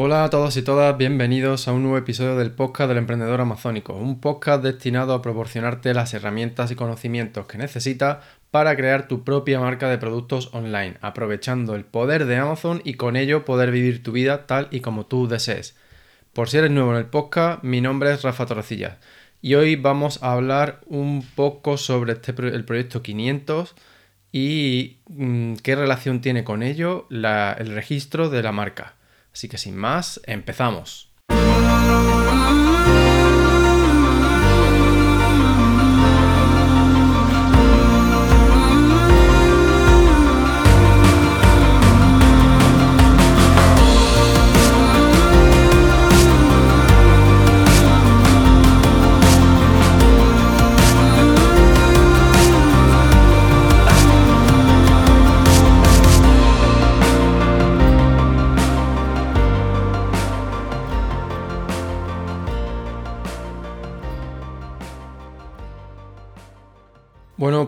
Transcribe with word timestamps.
Hola 0.00 0.22
a 0.22 0.30
todos 0.30 0.56
y 0.56 0.62
todas, 0.62 0.96
bienvenidos 0.96 1.66
a 1.66 1.72
un 1.72 1.82
nuevo 1.82 1.98
episodio 1.98 2.36
del 2.36 2.52
podcast 2.52 2.86
del 2.86 2.98
emprendedor 2.98 3.40
amazónico, 3.40 3.94
un 3.94 4.20
podcast 4.20 4.62
destinado 4.62 5.12
a 5.12 5.22
proporcionarte 5.22 5.92
las 5.92 6.14
herramientas 6.14 6.70
y 6.70 6.76
conocimientos 6.76 7.46
que 7.46 7.58
necesitas 7.58 8.18
para 8.52 8.76
crear 8.76 9.08
tu 9.08 9.24
propia 9.24 9.58
marca 9.58 9.88
de 9.88 9.98
productos 9.98 10.50
online, 10.54 10.98
aprovechando 11.00 11.74
el 11.74 11.84
poder 11.84 12.26
de 12.26 12.36
Amazon 12.36 12.80
y 12.84 12.94
con 12.94 13.16
ello 13.16 13.44
poder 13.44 13.72
vivir 13.72 14.04
tu 14.04 14.12
vida 14.12 14.46
tal 14.46 14.68
y 14.70 14.82
como 14.82 15.06
tú 15.06 15.26
desees. 15.26 15.76
Por 16.32 16.48
si 16.48 16.58
eres 16.58 16.70
nuevo 16.70 16.92
en 16.92 16.98
el 16.98 17.06
podcast, 17.06 17.64
mi 17.64 17.80
nombre 17.80 18.12
es 18.12 18.22
Rafa 18.22 18.46
Torrecilla 18.46 18.98
y 19.42 19.56
hoy 19.56 19.74
vamos 19.74 20.22
a 20.22 20.34
hablar 20.34 20.78
un 20.86 21.26
poco 21.34 21.76
sobre 21.76 22.12
este, 22.12 22.30
el 22.30 22.64
proyecto 22.64 23.02
500 23.02 23.74
y 24.30 24.98
mm, 25.08 25.54
qué 25.54 25.74
relación 25.74 26.20
tiene 26.20 26.44
con 26.44 26.62
ello 26.62 27.08
el 27.10 27.74
registro 27.74 28.30
de 28.30 28.44
la 28.44 28.52
marca. 28.52 28.94
Así 29.32 29.48
que 29.48 29.58
sin 29.58 29.76
más, 29.76 30.20
empezamos. 30.26 31.12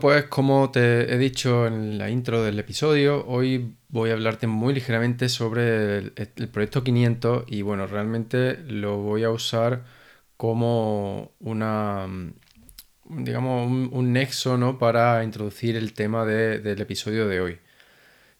Pues 0.01 0.25
como 0.25 0.71
te 0.71 1.13
he 1.15 1.19
dicho 1.19 1.67
en 1.67 1.99
la 1.99 2.11
intro 2.11 2.43
del 2.43 2.59
episodio, 2.59 3.25
hoy 3.27 3.77
voy 3.89 4.11
a 4.11 4.15
hablarte 4.15 4.47
muy 4.47 4.75
ligeramente 4.75 5.29
sobre 5.29 5.99
el, 5.99 6.49
proyecto 6.53 6.83
500 6.83 7.45
y 7.47 7.63
bueno, 7.63 7.87
realmente 7.87 8.59
lo 8.67 8.99
voy 8.99 9.25
a 9.25 9.31
usar 9.31 9.85
como 10.37 11.33
una, 11.41 12.09
digamos, 13.05 13.71
un, 13.71 14.13
nexo 14.13 14.57
¿no? 14.57 14.79
para 14.79 15.23
introducir 15.25 15.77
el 15.77 15.93
tema 15.93 16.25
del 16.25 16.81
episodio 16.81 17.29
de 17.29 17.41
hoy. 17.41 17.59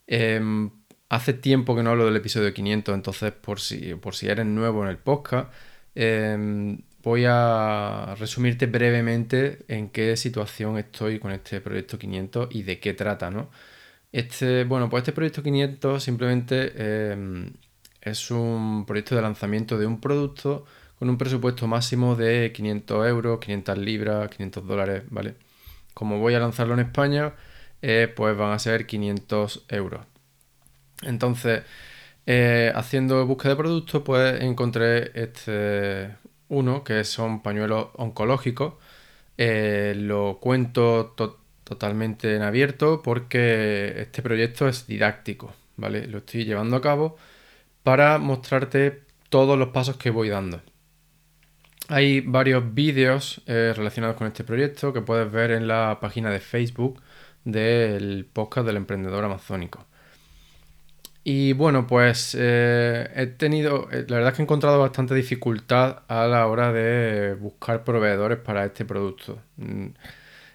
Em, 0.07 0.71
hace 1.09 1.35
tiempo 1.35 1.77
que 1.77 1.83
no 1.83 1.91
hablo 1.91 2.07
del 2.07 2.17
episodio 2.17 2.53
500, 2.55 2.95
entonces 2.95 3.33
por 3.33 3.61
si, 3.61 3.95
por 3.95 4.15
si 4.15 4.29
eres 4.29 4.47
nuevo 4.47 4.83
en 4.85 4.91
el 4.91 4.99
podcast, 4.99 5.53
em, 5.95 6.83
voy 7.03 7.25
a 7.27 8.15
resumirte 8.19 8.67
brevemente 8.67 9.65
en 9.69 9.91
qué 9.91 10.17
situación 10.17 10.79
estoy 10.79 11.19
con 11.19 11.33
este 11.33 11.61
proyecto 11.61 11.99
500 11.99 12.49
y 12.53 12.63
de 12.63 12.81
qué 12.81 12.95
trata, 12.95 13.31
¿no? 13.31 13.51
Este, 14.13 14.65
bueno, 14.65 14.91
pues 14.91 15.03
este 15.03 15.13
proyecto 15.13 15.43
500 15.43 16.03
simplemente 16.03 17.13
em, 17.13 17.53
es 18.03 18.31
un 18.31 18.85
proyecto 18.87 19.15
de 19.17 19.23
lanzamiento 19.23 19.79
de 19.79 19.87
un 19.87 20.01
producto 20.01 20.67
con 20.99 21.09
un 21.09 21.19
presupuesto 21.19 21.67
máximo 21.67 22.17
de 22.17 22.53
500 22.53 23.07
euros, 23.09 23.41
500 23.41 23.79
libras, 23.79 24.31
500 24.31 24.67
dólares, 24.67 25.03
¿vale? 25.11 25.37
Como 25.95 26.19
voy 26.19 26.35
a 26.35 26.41
lanzarlo 26.41 26.75
en 26.75 26.81
España, 26.81 27.35
eh, 27.83 28.13
pues 28.15 28.37
van 28.37 28.53
a 28.53 28.59
ser 28.59 28.87
500 28.87 29.65
euros. 29.69 30.07
Entonces, 31.03 31.63
eh, 32.27 32.73
haciendo 32.75 33.27
búsqueda 33.27 33.51
de 33.51 33.57
productos, 33.57 34.03
pues 34.03 34.43
encontré 34.43 35.11
este, 35.15 36.17
uno, 36.51 36.85
que 36.85 37.05
son 37.05 37.43
pañuelos 37.43 37.89
oncológicos. 37.95 38.75
Eh, 39.39 39.95
lo 39.97 40.39
cuento 40.41 41.15
totalmente 41.65 42.37
en 42.37 42.43
abierto 42.43 43.01
porque 43.03 44.03
este 44.03 44.23
proyecto 44.23 44.69
es 44.69 44.87
didáctico, 44.87 45.55
¿vale? 45.77 46.07
Lo 46.07 46.19
estoy 46.19 46.45
llevando 46.45 46.77
a 46.77 46.83
cabo 46.83 47.17
para 47.83 48.19
mostrarte 48.19 49.05
todos 49.31 49.59
los 49.59 49.69
pasos 49.69 49.97
que 49.97 50.11
voy 50.11 50.29
dando. 50.29 50.61
Hay 51.89 52.21
varios 52.21 52.75
vídeos 52.75 53.43
eh, 53.47 53.73
relacionados 53.77 54.17
con 54.17 54.27
este 54.27 54.45
proyecto 54.45 54.93
que 54.93 55.01
puedes 55.01 55.31
ver 55.31 55.51
en 55.53 55.67
la 55.67 55.99
página 56.01 56.31
de 56.31 56.41
Facebook 56.41 57.03
del 57.45 58.27
podcast 58.33 58.67
del 58.67 58.77
emprendedor 58.77 59.25
amazónico. 59.25 59.87
Y 61.23 61.53
bueno, 61.53 61.87
pues 61.87 62.35
eh, 62.39 63.11
he 63.15 63.27
tenido, 63.27 63.89
eh, 63.93 64.07
la 64.09 64.17
verdad 64.17 64.31
es 64.33 64.37
que 64.37 64.43
he 64.43 64.45
encontrado 64.45 64.81
bastante 64.81 65.15
dificultad 65.15 66.03
a 66.09 66.27
la 66.27 66.47
hora 66.47 66.73
de 66.73 67.35
buscar 67.35 67.85
proveedores 67.85 68.39
para 68.39 68.65
este 68.65 68.85
producto. 68.87 69.39
Mm, 69.57 69.89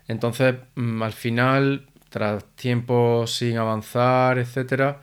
entonces, 0.07 0.55
mm, 0.75 1.03
al 1.03 1.13
final, 1.13 1.87
tras 2.09 2.43
tiempo 2.55 3.27
sin 3.27 3.57
avanzar, 3.57 4.39
etcétera, 4.39 5.01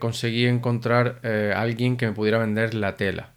conseguí 0.00 0.46
encontrar 0.46 1.20
eh, 1.22 1.52
alguien 1.54 1.96
que 1.96 2.06
me 2.06 2.12
pudiera 2.12 2.38
vender 2.38 2.74
la 2.74 2.96
tela. 2.96 3.30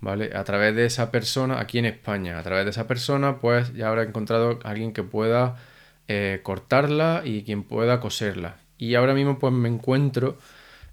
¿Vale? 0.00 0.30
A 0.34 0.44
través 0.44 0.76
de 0.76 0.86
esa 0.86 1.10
persona, 1.10 1.60
aquí 1.60 1.78
en 1.78 1.86
España, 1.86 2.38
a 2.38 2.42
través 2.42 2.64
de 2.64 2.70
esa 2.70 2.86
persona, 2.86 3.38
pues 3.38 3.72
ya 3.74 3.88
habrá 3.88 4.02
encontrado 4.02 4.58
alguien 4.64 4.92
que 4.92 5.02
pueda 5.02 5.56
cortarla 6.42 7.22
y 7.24 7.42
quien 7.44 7.64
pueda 7.64 8.00
coserla. 8.00 8.56
Y 8.78 8.94
ahora 8.94 9.14
mismo 9.14 9.38
pues 9.38 9.52
me 9.52 9.68
encuentro 9.68 10.38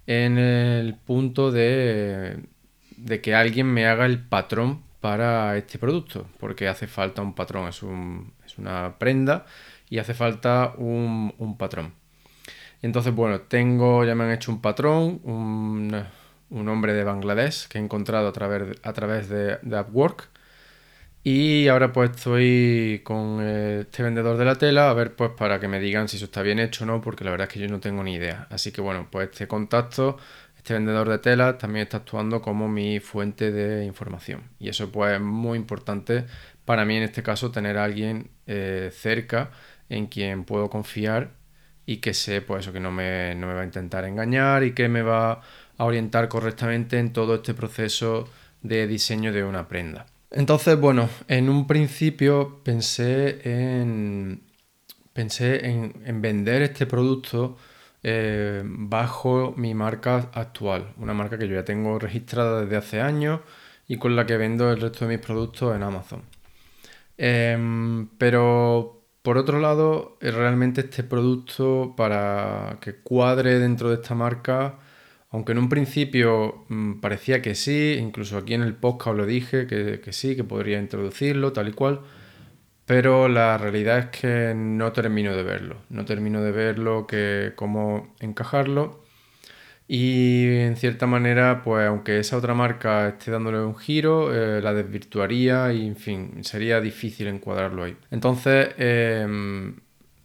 en 0.07 0.37
el 0.37 0.95
punto 0.95 1.51
de, 1.51 2.43
que 3.21 3.35
alguien 3.35 3.67
me 3.67 3.87
haga 3.87 4.05
el 4.05 4.19
patrón 4.19 4.83
para 4.99 5.57
este 5.57 5.77
producto, 5.77 6.27
porque 6.39 6.67
hace 6.67 6.87
falta 6.87 7.21
un 7.21 7.33
patrón, 7.33 7.67
es, 7.67 7.83
una 8.57 8.97
prenda 8.97 9.45
y 9.89 9.99
hace 9.99 10.13
falta 10.13 10.73
un, 10.77 11.55
patrón. 11.57 11.93
Entonces, 12.81 13.13
bueno, 13.13 13.41
tengo, 13.41 14.03
ya 14.05 14.15
me 14.15 14.25
han 14.25 14.31
hecho 14.31 14.51
un 14.51 14.61
patrón, 14.61 15.21
un, 15.23 16.69
hombre 16.69 16.93
de 16.93 17.03
Bangladesh 17.03 17.67
que 17.67 17.77
he 17.77 17.81
encontrado 17.81 18.27
a 18.27 18.33
través, 18.33 18.77
a 18.83 18.93
través 18.93 19.29
de, 19.29 19.57
de 19.61 19.79
Upwork 19.79 20.32
y 21.25 21.67
ahora 21.69 21.93
pues 21.93 22.11
estoy 22.11 23.01
con 23.03 23.41
este 23.41 24.03
vendedor 24.03 24.37
de 24.37 24.43
la 24.45 24.55
tela 24.55 24.89
a 24.89 24.93
ver 24.93 25.15
pues 25.15 25.31
para 25.31 25.59
que 25.59 25.69
me 25.69 25.79
digan 25.79 26.09
si 26.09 26.17
eso 26.17 26.25
está 26.25 26.41
bien 26.41 26.59
hecho 26.59 26.83
o 26.83 26.87
no, 26.87 27.01
porque 27.01 27.23
la 27.23 27.31
verdad 27.31 27.47
es 27.47 27.53
que 27.53 27.59
yo 27.61 27.67
no 27.69 27.79
tengo 27.79 28.03
ni 28.03 28.15
idea. 28.15 28.47
Así 28.49 28.71
que 28.73 28.81
bueno, 28.81 29.07
pues 29.09 29.29
este 29.29 29.47
contacto, 29.47 30.17
este 30.57 30.73
vendedor 30.73 31.07
de 31.09 31.19
tela 31.19 31.57
también 31.57 31.83
está 31.83 31.97
actuando 31.97 32.41
como 32.41 32.67
mi 32.67 32.99
fuente 32.99 33.51
de 33.51 33.85
información. 33.85 34.43
Y 34.59 34.69
eso 34.69 34.91
pues 34.91 35.13
es 35.15 35.21
muy 35.21 35.57
importante 35.57 36.25
para 36.65 36.85
mí 36.85 36.97
en 36.97 37.03
este 37.03 37.23
caso 37.23 37.51
tener 37.51 37.77
a 37.77 37.85
alguien 37.85 38.29
eh, 38.47 38.89
cerca 38.93 39.51
en 39.89 40.07
quien 40.07 40.43
puedo 40.43 40.69
confiar 40.69 41.31
y 41.85 41.97
que 41.97 42.13
sé 42.13 42.41
pues 42.41 42.65
eso 42.65 42.73
que 42.73 42.79
no 42.81 42.91
me, 42.91 43.35
no 43.35 43.47
me 43.47 43.53
va 43.53 43.61
a 43.61 43.65
intentar 43.65 44.05
engañar 44.05 44.63
y 44.63 44.73
que 44.73 44.89
me 44.89 45.01
va 45.01 45.41
a 45.77 45.85
orientar 45.85 46.27
correctamente 46.29 46.99
en 46.99 47.13
todo 47.13 47.35
este 47.35 47.53
proceso 47.53 48.29
de 48.61 48.87
diseño 48.87 49.31
de 49.33 49.43
una 49.43 49.67
prenda. 49.67 50.05
Entonces, 50.33 50.79
bueno, 50.79 51.09
en 51.27 51.49
un 51.49 51.67
principio 51.67 52.59
pensé 52.63 53.39
en, 53.43 54.41
pensé 55.13 55.67
en, 55.67 56.21
vender 56.21 56.63
este 56.63 56.85
producto 56.87 57.57
eh, 58.01 58.63
bajo 58.65 59.53
mi 59.57 59.75
marca 59.75 60.31
actual, 60.33 60.93
una 60.97 61.13
marca 61.13 61.37
que 61.37 61.47
yo 61.47 61.55
ya 61.55 61.65
tengo 61.65 61.99
registrada 61.99 62.61
desde 62.61 62.77
hace 62.77 63.01
años 63.01 63.41
y 63.87 63.97
con 63.97 64.15
la 64.15 64.25
que 64.25 64.37
vendo 64.37 64.71
el 64.71 64.81
resto 64.81 65.05
de 65.05 65.17
mis 65.17 65.25
productos 65.25 65.75
en 65.75 65.83
Amazon. 65.83 66.23
Em, 67.17 68.07
pero 68.17 69.03
por 69.21 69.37
otro 69.37 69.59
lado, 69.59 70.17
eh, 70.21 70.31
realmente 70.31 70.81
este 70.81 71.03
producto 71.03 71.93
para 71.95 72.77
que 72.81 72.95
cuadre 72.95 73.59
dentro 73.59 73.89
de 73.89 73.95
esta 73.95 74.15
marca 74.15 74.79
aunque 75.33 75.51
en 75.53 75.57
un 75.57 75.67
principio 75.67 76.63
mm, 76.69 76.99
parecía 76.99 77.41
que 77.41 77.55
sí, 77.55 77.97
incluso 77.99 78.37
aquí 78.37 78.53
en 78.53 78.61
el 78.61 78.75
podcast 78.75 79.17
lo 79.17 79.25
dije, 79.25 79.65
que, 79.65 80.13
sí, 80.13 80.35
que 80.35 80.43
podría 80.43 80.79
introducirlo, 80.79 81.51
tal 81.53 81.69
y 81.69 81.71
cual, 81.71 82.01
pero 82.85 83.27
la 83.27 83.57
realidad 83.57 83.97
es 83.97 84.05
que 84.07 84.53
no 84.55 84.91
termino 84.91 85.35
de 85.35 85.41
verlo, 85.41 85.77
no 85.89 86.05
termino 86.05 86.43
de 86.43 86.51
verlo, 86.51 87.07
que 87.07 87.53
cómo 87.55 88.13
encajarlo. 88.19 89.03
Y 89.87 90.55
en 90.57 90.77
cierta 90.77 91.07
manera, 91.07 91.63
pues 91.63 91.87
aunque 91.87 92.19
esa 92.19 92.37
otra 92.37 92.53
marca 92.53 93.09
esté 93.09 93.31
dándole 93.31 93.59
un 93.59 93.75
giro, 93.75 94.33
eh, 94.33 94.61
la 94.61 94.73
desvirtuaría 94.73 95.73
y 95.73 95.87
en 95.87 95.95
fin, 95.95 96.43
sería 96.43 96.79
difícil 96.79 97.27
encuadrarlo 97.27 97.83
ahí. 97.83 97.97
Entonces 98.11 98.69
em, 98.77 99.77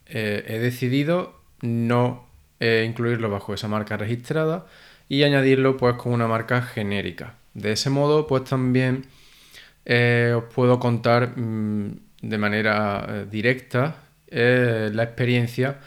eh, 0.06 0.44
he 0.47 0.59
decidido 0.59 1.41
no 1.62 2.29
eh, 2.61 2.85
incluirlo 2.87 3.31
bajo 3.31 3.55
esa 3.55 3.69
marca 3.69 3.97
registrada 3.97 4.67
y 5.08 5.22
añadirlo 5.22 5.76
pues 5.76 5.96
con 5.96 6.12
una 6.12 6.26
marca 6.26 6.62
genérica. 6.62 7.34
De 7.55 7.72
ese 7.72 7.90
modo 7.90 8.26
pues 8.26 8.44
también 8.44 9.06
eh, 9.84 10.34
os 10.37 10.44
puedo 10.52 10.78
contar 10.78 11.37
mm, 11.37 11.99
de 12.22 12.38
manera 12.38 13.06
eh, 13.08 13.26
directa 13.31 13.96
eh, 14.28 14.90
la 14.93 15.05
experiencia 15.05 15.78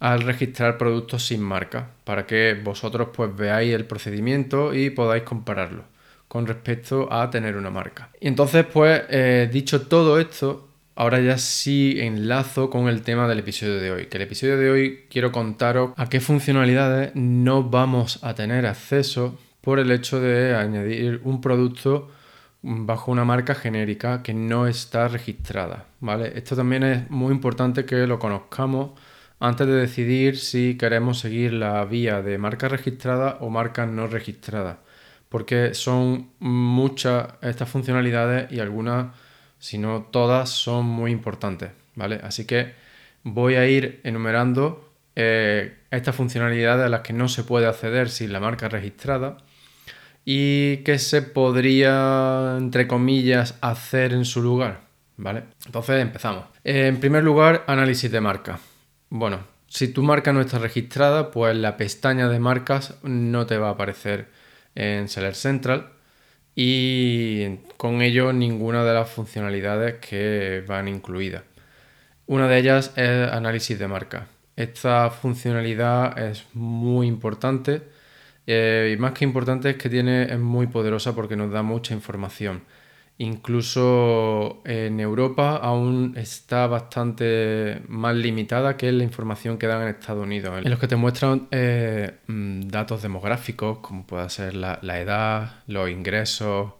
al 0.00 0.20
registrar 0.22 0.78
productos 0.78 1.26
sin 1.26 1.40
marca, 1.40 1.90
para 2.04 2.26
que 2.26 2.60
vosotros 2.62 3.08
pues 3.12 3.34
veáis 3.34 3.74
el 3.74 3.84
procedimiento 3.86 4.74
y 4.74 4.90
podáis 4.90 5.24
compararlo 5.24 5.84
con 6.28 6.46
respecto 6.46 7.12
a 7.12 7.30
tener 7.30 7.56
una 7.56 7.70
marca. 7.70 8.10
Y 8.20 8.28
entonces 8.28 8.64
pues 8.72 9.02
dicho 9.50 9.88
todo 9.88 10.20
esto, 10.20 10.67
ahora 10.98 11.20
ya 11.20 11.38
sí 11.38 11.94
enlazo 12.00 12.70
con 12.70 12.88
el 12.88 13.02
tema 13.02 13.28
del 13.28 13.38
episodio 13.38 13.78
de 13.80 13.92
hoy, 13.92 14.06
que 14.06 14.16
el 14.16 14.24
episodio 14.24 14.56
de 14.58 14.68
hoy 14.68 15.04
quiero 15.08 15.30
contaros 15.30 15.92
a 15.96 16.08
qué 16.08 16.18
funcionalidades 16.18 17.12
no 17.14 17.62
vamos 17.62 18.18
a 18.24 18.34
tener 18.34 18.66
acceso 18.66 19.38
por 19.60 19.78
el 19.78 19.92
hecho 19.92 20.20
de 20.20 20.56
añadir 20.56 21.20
un 21.22 21.40
producto 21.40 22.10
bajo 22.62 23.12
una 23.12 23.24
marca 23.24 23.54
genérica 23.54 24.24
que 24.24 24.34
no 24.34 24.66
está 24.66 25.06
registrada, 25.06 25.86
¿vale? 26.00 26.32
Esto 26.34 26.56
también 26.56 26.82
es 26.82 27.08
muy 27.10 27.32
importante 27.32 27.84
que 27.84 28.08
lo 28.08 28.18
conozcamos 28.18 28.90
antes 29.38 29.68
de 29.68 29.74
decidir 29.74 30.36
si 30.36 30.76
queremos 30.76 31.20
seguir 31.20 31.52
la 31.52 31.84
vía 31.84 32.22
de 32.22 32.38
marca 32.38 32.66
registrada 32.66 33.38
o 33.40 33.50
marca 33.50 33.86
no 33.86 34.08
registrada, 34.08 34.80
porque 35.28 35.74
son 35.74 36.30
muchas 36.40 37.28
estas 37.40 37.68
funcionalidades 37.68 38.50
y 38.50 38.58
algunas, 38.58 39.14
si 39.58 39.78
no 39.78 40.08
todas, 40.10 40.50
son 40.50 40.86
muy 40.86 41.10
importantes, 41.10 41.70
¿vale? 41.94 42.20
Así 42.22 42.46
que 42.46 42.74
voy 43.22 43.56
a 43.56 43.66
ir 43.66 44.00
enumerando 44.04 44.92
eh, 45.16 45.78
estas 45.90 46.14
funcionalidades 46.14 46.86
a 46.86 46.88
las 46.88 47.00
que 47.00 47.12
no 47.12 47.28
se 47.28 47.44
puede 47.44 47.66
acceder 47.66 48.08
sin 48.10 48.32
la 48.32 48.40
marca 48.40 48.68
registrada 48.68 49.38
y 50.24 50.78
qué 50.78 50.98
se 50.98 51.22
podría, 51.22 52.56
entre 52.58 52.86
comillas, 52.86 53.56
hacer 53.60 54.12
en 54.12 54.24
su 54.24 54.42
lugar, 54.42 54.82
¿vale? 55.16 55.44
Entonces 55.66 56.00
empezamos. 56.00 56.44
En 56.64 57.00
primer 57.00 57.24
lugar, 57.24 57.64
análisis 57.66 58.10
de 58.10 58.20
marca. 58.20 58.58
Bueno, 59.08 59.40
si 59.68 59.88
tu 59.88 60.02
marca 60.02 60.32
no 60.32 60.40
está 60.40 60.58
registrada, 60.58 61.30
pues 61.30 61.56
la 61.56 61.76
pestaña 61.76 62.28
de 62.28 62.38
marcas 62.38 62.94
no 63.02 63.46
te 63.46 63.58
va 63.58 63.68
a 63.68 63.72
aparecer 63.72 64.28
en 64.74 65.08
Seller 65.08 65.34
Central 65.34 65.92
y 66.60 67.58
con 67.76 68.02
ello 68.02 68.32
ninguna 68.32 68.84
de 68.84 68.92
las 68.92 69.08
funcionalidades 69.08 70.00
que 70.00 70.64
van 70.66 70.88
incluidas. 70.88 71.44
Una 72.26 72.48
de 72.48 72.58
ellas 72.58 72.92
es 72.96 73.30
análisis 73.30 73.78
de 73.78 73.86
marca. 73.86 74.26
Esta 74.56 75.08
funcionalidad 75.10 76.18
es 76.18 76.46
muy 76.54 77.06
importante 77.06 77.82
eh, 78.44 78.92
y 78.92 79.00
más 79.00 79.12
que 79.12 79.24
importante 79.24 79.70
es 79.70 79.76
que 79.76 79.88
tiene, 79.88 80.24
es 80.24 80.38
muy 80.40 80.66
poderosa 80.66 81.14
porque 81.14 81.36
nos 81.36 81.52
da 81.52 81.62
mucha 81.62 81.94
información. 81.94 82.62
Incluso 83.20 84.62
en 84.64 85.00
Europa 85.00 85.56
aún 85.56 86.14
está 86.16 86.68
bastante 86.68 87.82
más 87.88 88.14
limitada 88.14 88.76
que 88.76 88.92
la 88.92 89.02
información 89.02 89.58
que 89.58 89.66
dan 89.66 89.82
en 89.82 89.88
Estados 89.88 90.22
Unidos, 90.22 90.62
en 90.64 90.70
los 90.70 90.78
que 90.78 90.86
te 90.86 90.94
muestran 90.94 91.48
eh, 91.50 92.18
mm, 92.28 92.68
datos 92.68 93.02
demográficos, 93.02 93.78
como 93.78 94.06
pueda 94.06 94.28
ser 94.28 94.54
la, 94.54 94.78
edad, 95.00 95.64
los 95.66 95.90
ingresos 95.90 96.74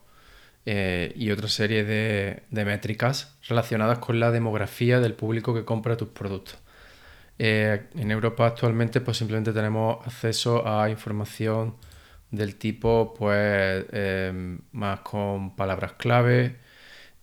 eh, 0.64 1.12
y 1.16 1.32
otra 1.32 1.48
serie 1.48 1.82
de, 1.82 2.64
métricas 2.64 3.36
relacionadas 3.48 3.98
con 3.98 4.20
la 4.20 4.30
demografía 4.30 5.00
del 5.00 5.14
público 5.14 5.54
que 5.54 5.64
compra 5.64 5.96
tus 5.96 6.08
productos. 6.08 6.56
Eh, 7.40 7.88
en 7.96 8.12
Europa 8.12 8.46
actualmente 8.46 9.00
pues 9.00 9.16
simplemente 9.16 9.52
tenemos 9.52 10.06
acceso 10.06 10.68
a 10.68 10.88
información 10.88 11.74
del 12.30 12.56
tipo, 12.56 13.14
pues, 13.18 13.84
em, 13.92 14.60
más 14.72 15.00
con 15.00 15.56
palabras 15.56 15.94
clave, 15.94 16.56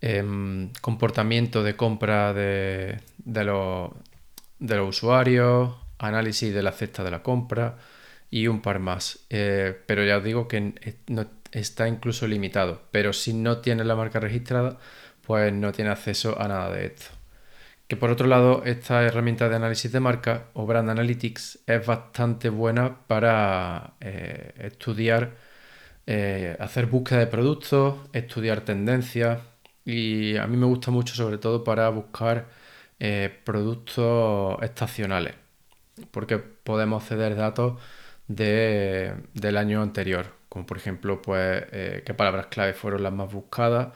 em, 0.01 0.71
comportamiento 0.81 1.63
de 1.63 1.75
compra 1.75 2.33
de, 2.33 2.99
los, 3.25 3.91
de, 4.59 4.75
los, 4.75 4.89
usuarios, 4.89 5.75
análisis 5.99 6.53
de 6.53 6.63
la 6.63 6.71
cesta 6.71 7.03
de 7.03 7.11
la 7.11 7.23
compra 7.23 7.77
y 8.29 8.47
un 8.47 8.61
par 8.61 8.79
más. 8.79 9.19
Eh, 9.29 9.75
pero 9.87 10.03
ya 10.05 10.17
os 10.17 10.23
digo 10.23 10.47
que 10.47 10.73
no, 11.07 11.27
está 11.51 11.87
incluso 11.87 12.27
limitado. 12.27 12.81
Pero 12.91 13.13
si 13.13 13.33
no 13.33 13.59
tiene 13.59 13.83
la 13.85 13.95
marca 13.95 14.19
registrada, 14.19 14.77
pues 15.21 15.53
no 15.53 15.71
tiene 15.71 15.91
acceso 15.91 16.39
a 16.39 16.47
nada 16.47 16.71
de 16.71 16.87
esto. 16.87 17.14
Que 17.87 17.95
por 17.97 18.09
otro 18.09 18.27
lado, 18.27 18.63
esta 18.65 19.03
herramienta 19.03 19.47
de 19.47 19.55
análisis 19.57 19.91
de 19.91 19.99
marca 19.99 20.47
o 20.53 20.65
Brand 20.65 20.89
Analytics 20.89 21.59
es 21.67 21.85
bastante 21.85 22.49
buena 22.49 23.05
para 23.07 23.93
eh, 24.01 24.53
estudiar, 24.57 25.35
eh, 26.07 26.57
hacer 26.59 26.87
búsqueda 26.87 27.19
de 27.19 27.27
productos, 27.27 27.97
estudiar 28.13 28.61
tendencias. 28.61 29.39
Y 29.85 30.35
a 30.37 30.47
mí 30.47 30.57
me 30.57 30.65
gusta 30.65 30.91
mucho 30.91 31.13
sobre 31.15 31.37
todo 31.37 31.63
para 31.63 31.89
buscar 31.89 32.47
eh, 32.99 33.29
productos 33.43 34.57
estacionales 34.63 35.35
porque 36.11 36.37
podemos 36.39 37.03
acceder 37.03 37.35
datos 37.35 37.81
del 38.27 39.57
año 39.57 39.81
anterior, 39.81 40.33
como 40.49 40.65
por 40.65 40.77
ejemplo 40.77 41.21
pues 41.21 41.65
qué 42.05 42.13
palabras 42.17 42.47
clave 42.47 42.73
fueron 42.73 43.03
las 43.03 43.13
más 43.13 43.31
buscadas 43.31 43.89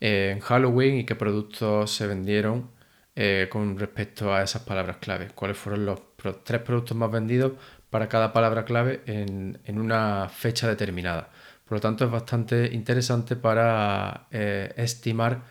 en 0.00 0.40
Halloween 0.40 0.98
y 0.98 1.04
qué 1.06 1.14
productos 1.16 1.94
se 1.94 2.06
vendieron 2.06 2.70
eh, 3.14 3.48
con 3.50 3.78
respecto 3.78 4.32
a 4.32 4.42
esas 4.42 4.62
palabras 4.62 4.96
clave. 4.96 5.28
¿Cuáles 5.34 5.58
fueron 5.58 5.84
los 5.84 6.00
tres 6.44 6.62
productos 6.62 6.96
más 6.96 7.10
vendidos 7.10 7.52
para 7.90 8.08
cada 8.08 8.32
palabra 8.32 8.64
clave 8.64 9.02
en, 9.04 9.58
una 9.78 10.30
fecha 10.30 10.66
determinada? 10.66 11.28
Por 11.66 11.76
lo 11.76 11.80
tanto, 11.80 12.06
es 12.06 12.10
bastante 12.10 12.72
interesante 12.72 13.36
para 13.36 14.28
eh, 14.30 14.72
estimar 14.78 15.42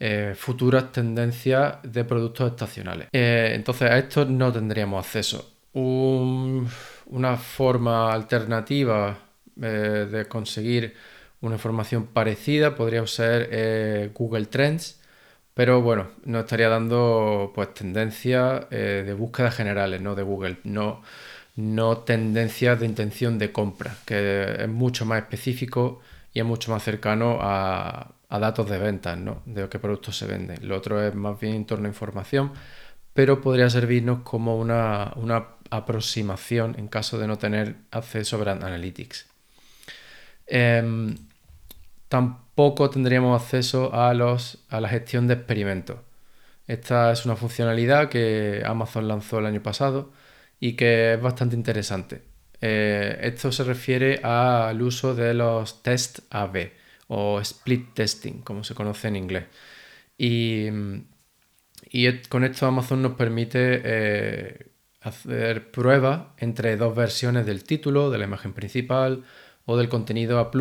eh, 0.00 0.34
futuras 0.36 0.90
tendencias 0.90 1.76
de 1.84 2.04
productos 2.04 2.50
estacionales. 2.50 3.08
entonces, 3.12 3.90
a 3.90 3.98
esto 3.98 4.24
no 4.24 4.52
tendríamos 4.52 5.06
acceso. 5.06 5.52
una 5.72 7.36
forma 7.36 8.12
alternativa 8.12 9.18
de 9.54 10.26
conseguir 10.28 10.94
una 11.42 11.54
información 11.54 12.06
parecida 12.08 12.74
podría 12.74 13.06
ser 13.06 14.10
Google 14.14 14.46
Trends 14.46 15.03
pero 15.54 15.82
bueno, 15.82 16.08
nos 16.24 16.44
estaría 16.44 16.68
dando 16.68 17.52
pues 17.54 17.72
tendencias 17.74 18.66
eh, 18.70 19.04
de 19.06 19.14
búsqueda 19.14 19.50
generales, 19.52 20.00
¿no? 20.00 20.14
De 20.16 20.22
Google, 20.22 20.58
no, 20.64 21.02
no 21.56 21.98
tendencias 21.98 22.80
de 22.80 22.86
intención 22.86 23.38
de 23.38 23.52
compra, 23.52 23.96
que 24.04 24.56
es 24.64 24.68
mucho 24.68 25.06
más 25.06 25.22
específico 25.22 26.00
y 26.32 26.40
es 26.40 26.44
mucho 26.44 26.72
más 26.72 26.82
cercano 26.82 27.38
a, 27.40 28.10
datos 28.28 28.68
de 28.68 28.78
ventas, 28.78 29.16
¿no? 29.16 29.42
De 29.46 29.68
qué 29.68 29.78
productos 29.78 30.18
se 30.18 30.26
venden. 30.26 30.66
Lo 30.66 30.76
otro 30.76 31.00
es 31.00 31.14
más 31.14 31.38
bien 31.38 31.54
en 31.54 31.66
torno 31.66 31.86
a 31.86 31.88
información, 31.88 32.52
pero 33.12 33.40
podría 33.40 33.70
servirnos 33.70 34.22
como 34.24 34.58
una, 34.58 35.12
aproximación 35.70 36.74
en 36.78 36.88
caso 36.88 37.18
de 37.18 37.26
no 37.28 37.38
tener 37.38 37.76
acceso 37.92 38.36
a 38.36 38.40
Brand 38.40 38.64
Analytics. 38.64 39.26
Em, 40.46 41.16
tampoco 42.14 42.90
tendríamos 42.90 43.42
acceso 43.42 43.92
a, 43.92 44.14
los, 44.14 44.64
a 44.68 44.80
la 44.80 44.88
gestión 44.88 45.26
de 45.26 45.34
experimentos. 45.34 45.98
Esta 46.68 47.10
es 47.10 47.24
una 47.26 47.34
funcionalidad 47.34 48.08
que 48.08 48.62
Amazon 48.64 49.08
lanzó 49.08 49.40
el 49.40 49.46
año 49.46 49.64
pasado 49.64 50.12
y 50.60 50.74
que 50.74 51.14
es 51.14 51.20
bastante 51.20 51.56
interesante. 51.56 52.22
Eh, 52.60 53.18
esto 53.22 53.50
se 53.50 53.64
refiere 53.64 54.20
al 54.22 54.80
uso 54.80 55.16
de 55.16 55.34
los 55.34 55.82
test 55.82 56.20
AB 56.30 56.70
o 57.08 57.40
split 57.40 57.94
testing, 57.94 58.42
como 58.42 58.62
se 58.62 58.76
conoce 58.76 59.08
en 59.08 59.16
inglés. 59.16 59.46
Y, 60.16 60.68
con 62.28 62.44
esto 62.44 62.66
Amazon 62.66 63.02
nos 63.02 63.14
permite 63.14 63.82
eh, 63.84 64.66
hacer 65.00 65.72
pruebas 65.72 66.28
entre 66.38 66.76
dos 66.76 66.94
versiones 66.94 67.44
del 67.44 67.64
título, 67.64 68.10
de 68.10 68.18
la 68.18 68.24
imagen 68.26 68.52
principal 68.52 69.24
o 69.66 69.76
del 69.76 69.88
contenido 69.88 70.38
A 70.38 70.52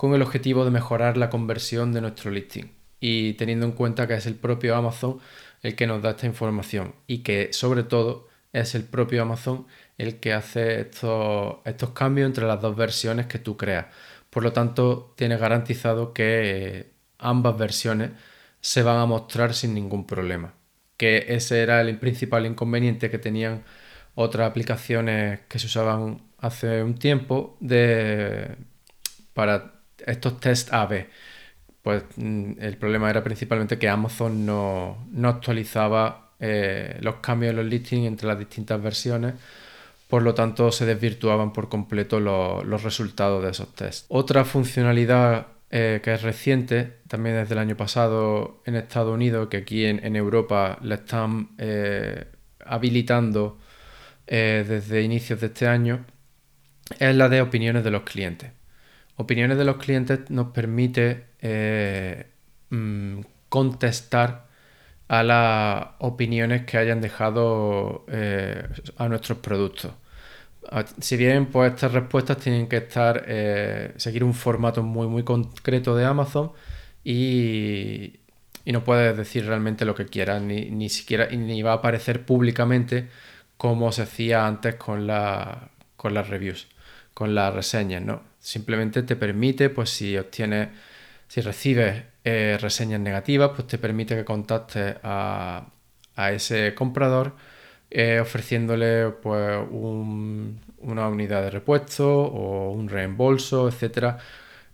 con 0.00 0.14
el 0.14 0.22
objetivo 0.22 0.64
de 0.64 0.70
mejorar 0.70 1.18
la 1.18 1.28
conversión 1.28 1.92
de 1.92 2.00
nuestro 2.00 2.30
listing 2.30 2.72
y 3.00 3.34
teniendo 3.34 3.66
en 3.66 3.72
cuenta 3.72 4.06
que 4.08 4.14
es 4.14 4.24
el 4.24 4.34
propio 4.34 4.74
Amazon 4.74 5.20
el 5.62 5.76
que 5.76 5.86
nos 5.86 6.00
da 6.00 6.12
esta 6.12 6.24
información 6.24 6.94
y 7.06 7.18
que 7.18 7.52
sobre 7.52 7.82
todo 7.82 8.26
es 8.54 8.74
el 8.74 8.84
propio 8.84 9.20
Amazon 9.20 9.66
el 9.98 10.18
que 10.18 10.32
hace 10.32 10.80
estos, 10.80 11.56
estos 11.66 11.90
cambios 11.90 12.24
entre 12.28 12.46
las 12.46 12.62
dos 12.62 12.76
versiones 12.76 13.26
que 13.26 13.38
tú 13.38 13.58
creas. 13.58 13.88
Por 14.30 14.42
lo 14.42 14.54
tanto, 14.54 15.12
tienes 15.18 15.38
garantizado 15.38 16.14
que 16.14 16.92
ambas 17.18 17.58
versiones 17.58 18.12
se 18.62 18.82
van 18.82 18.96
a 18.96 19.04
mostrar 19.04 19.52
sin 19.52 19.74
ningún 19.74 20.06
problema. 20.06 20.54
Que 20.96 21.26
ese 21.28 21.60
era 21.60 21.82
el 21.82 21.98
principal 21.98 22.46
inconveniente 22.46 23.10
que 23.10 23.18
tenían 23.18 23.64
otras 24.14 24.48
aplicaciones 24.50 25.40
que 25.46 25.58
se 25.58 25.66
usaban 25.66 26.22
hace 26.38 26.82
un 26.82 26.94
tiempo 26.94 27.58
de, 27.60 28.56
para 29.34 29.79
estos 30.06 30.40
test 30.40 30.72
AB, 30.72 31.06
pues 31.82 32.02
mm, 32.16 32.52
el 32.60 32.76
problema 32.76 33.10
era 33.10 33.22
principalmente 33.22 33.78
que 33.78 33.88
Amazon 33.88 34.44
no, 34.46 34.96
actualizaba 35.24 36.32
eh, 36.38 36.98
los 37.00 37.16
cambios 37.16 37.50
en 37.50 37.56
los 37.56 37.66
listings 37.66 38.06
entre 38.06 38.28
las 38.28 38.38
distintas 38.38 38.82
versiones, 38.82 39.34
por 40.08 40.22
lo 40.22 40.34
tanto 40.34 40.72
se 40.72 40.86
desvirtuaban 40.86 41.52
por 41.52 41.68
completo 41.68 42.20
los 42.20 42.82
resultados 42.82 43.42
de 43.44 43.50
esos 43.50 43.74
tests. 43.74 44.06
Otra 44.08 44.44
funcionalidad 44.44 45.46
eh, 45.70 46.00
que 46.02 46.14
es 46.14 46.22
reciente, 46.22 46.98
también 47.06 47.36
desde 47.36 47.54
el 47.54 47.60
año 47.60 47.76
pasado 47.76 48.60
en 48.66 48.74
Estados 48.74 49.14
Unidos, 49.14 49.48
que 49.48 49.58
aquí 49.58 49.84
en, 49.84 50.16
Europa 50.16 50.78
la 50.82 50.96
están 50.96 51.50
eh, 51.58 52.26
habilitando 52.64 53.58
desde 54.26 55.02
inicios 55.02 55.40
de 55.40 55.48
este 55.48 55.66
año 55.66 56.04
es 56.98 57.14
la 57.14 57.28
de 57.28 57.40
opiniones 57.40 57.84
de 57.84 57.90
los 57.90 58.02
clientes. 58.02 58.50
Opiniones 59.20 59.58
de 59.58 59.64
los 59.66 59.76
clientes 59.76 60.30
nos 60.30 60.48
permite 60.48 61.26
eh, 61.42 62.26
mm, 62.70 63.20
contestar 63.50 64.46
a 65.08 65.22
las 65.22 65.88
opiniones 65.98 66.64
que 66.64 66.78
hayan 66.78 67.02
dejado 67.02 68.06
eh, 68.08 68.66
a 68.96 69.08
nuestros 69.08 69.38
productos. 69.38 69.92
Si 71.00 71.16
bien 71.18 71.46
pues 71.46 71.72
estas 71.72 71.92
respuestas 71.92 72.38
tienen 72.38 72.66
que 72.68 72.78
estar 72.78 73.24
seguir 73.96 74.24
un 74.24 74.34
formato 74.34 74.82
muy 74.82 75.06
muy 75.08 75.24
concreto 75.24 75.96
de 75.96 76.04
Amazon 76.04 76.52
y, 77.04 78.20
no 78.66 78.84
puedes 78.84 79.16
decir 79.16 79.46
realmente 79.46 79.84
lo 79.84 79.94
que 79.94 80.06
quieras 80.06 80.40
ni, 80.42 80.70
ni 80.70 80.88
siquiera 80.88 81.26
ni 81.26 81.62
va 81.62 81.72
a 81.72 81.74
aparecer 81.76 82.24
públicamente 82.24 83.08
como 83.56 83.92
se 83.92 84.02
hacía 84.02 84.46
antes 84.46 84.76
con, 84.76 85.06
con 85.96 86.14
las 86.14 86.28
reviews, 86.28 86.68
con 87.12 87.34
las 87.34 87.52
reseñas, 87.54 88.02
¿no? 88.02 88.29
Simplemente 88.40 89.02
te 89.02 89.16
permite, 89.16 89.68
pues 89.68 89.90
si 89.90 90.16
obtienes, 90.16 90.70
si 91.28 91.42
recibes 91.42 92.04
eh, 92.24 92.58
reseñas 92.60 93.00
negativas, 93.00 93.50
pues 93.54 93.66
te 93.66 93.78
permite 93.78 94.16
que 94.16 94.24
contactes 94.24 94.96
a, 95.02 95.66
ese 96.32 96.74
comprador 96.74 97.34
eh, 97.90 98.20
ofreciéndole 98.20 99.10
pues 99.22 99.58
una 99.70 101.08
unidad 101.08 101.42
de 101.42 101.50
repuesto 101.50 102.08
o 102.10 102.72
un 102.72 102.88
reembolso, 102.90 103.68
etcétera, 103.68 104.18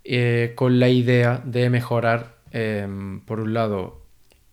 eh, 0.04 0.52
con 0.56 0.80
la 0.80 0.88
idea 0.88 1.40
de 1.44 1.70
mejorar, 1.70 2.36
em, 2.50 3.20
por 3.20 3.40
un 3.40 3.54
lado, 3.54 4.02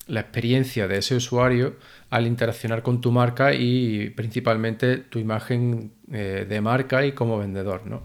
la 0.07 0.19
experiencia 0.21 0.87
de 0.87 0.97
ese 0.99 1.15
usuario 1.15 1.77
al 2.09 2.27
interaccionar 2.27 2.83
con 2.83 3.01
tu 3.01 3.11
marca 3.11 3.53
y 3.53 4.09
principalmente 4.11 4.97
tu 4.97 5.19
imagen 5.19 5.93
de 6.07 6.61
marca 6.61 7.05
y 7.05 7.13
como 7.13 7.39
vendedor, 7.39 7.87
¿no? 7.87 8.03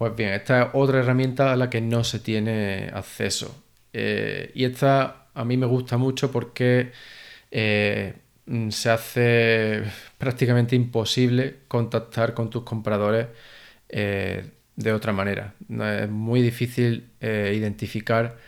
Pues 0.00 0.16
bien, 0.16 0.32
esta 0.32 0.62
es 0.62 0.68
otra 0.72 1.00
herramienta 1.00 1.52
a 1.52 1.56
la 1.56 1.68
que 1.68 1.82
no 1.82 2.04
se 2.04 2.20
tiene 2.20 2.90
acceso. 2.90 3.62
Eh, 3.92 4.50
y 4.54 4.64
esta 4.64 5.26
a 5.34 5.44
mí 5.44 5.58
me 5.58 5.66
gusta 5.66 5.98
mucho 5.98 6.32
porque 6.32 6.90
eh, 7.50 8.14
se 8.70 8.90
hace 8.90 9.82
prácticamente 10.16 10.74
imposible 10.74 11.58
contactar 11.68 12.32
con 12.32 12.48
tus 12.48 12.62
compradores 12.64 13.26
de 13.90 14.92
otra 14.94 15.12
manera. 15.12 15.54
Es 15.68 16.08
muy 16.08 16.40
difícil 16.40 17.10
identificar 17.20 18.38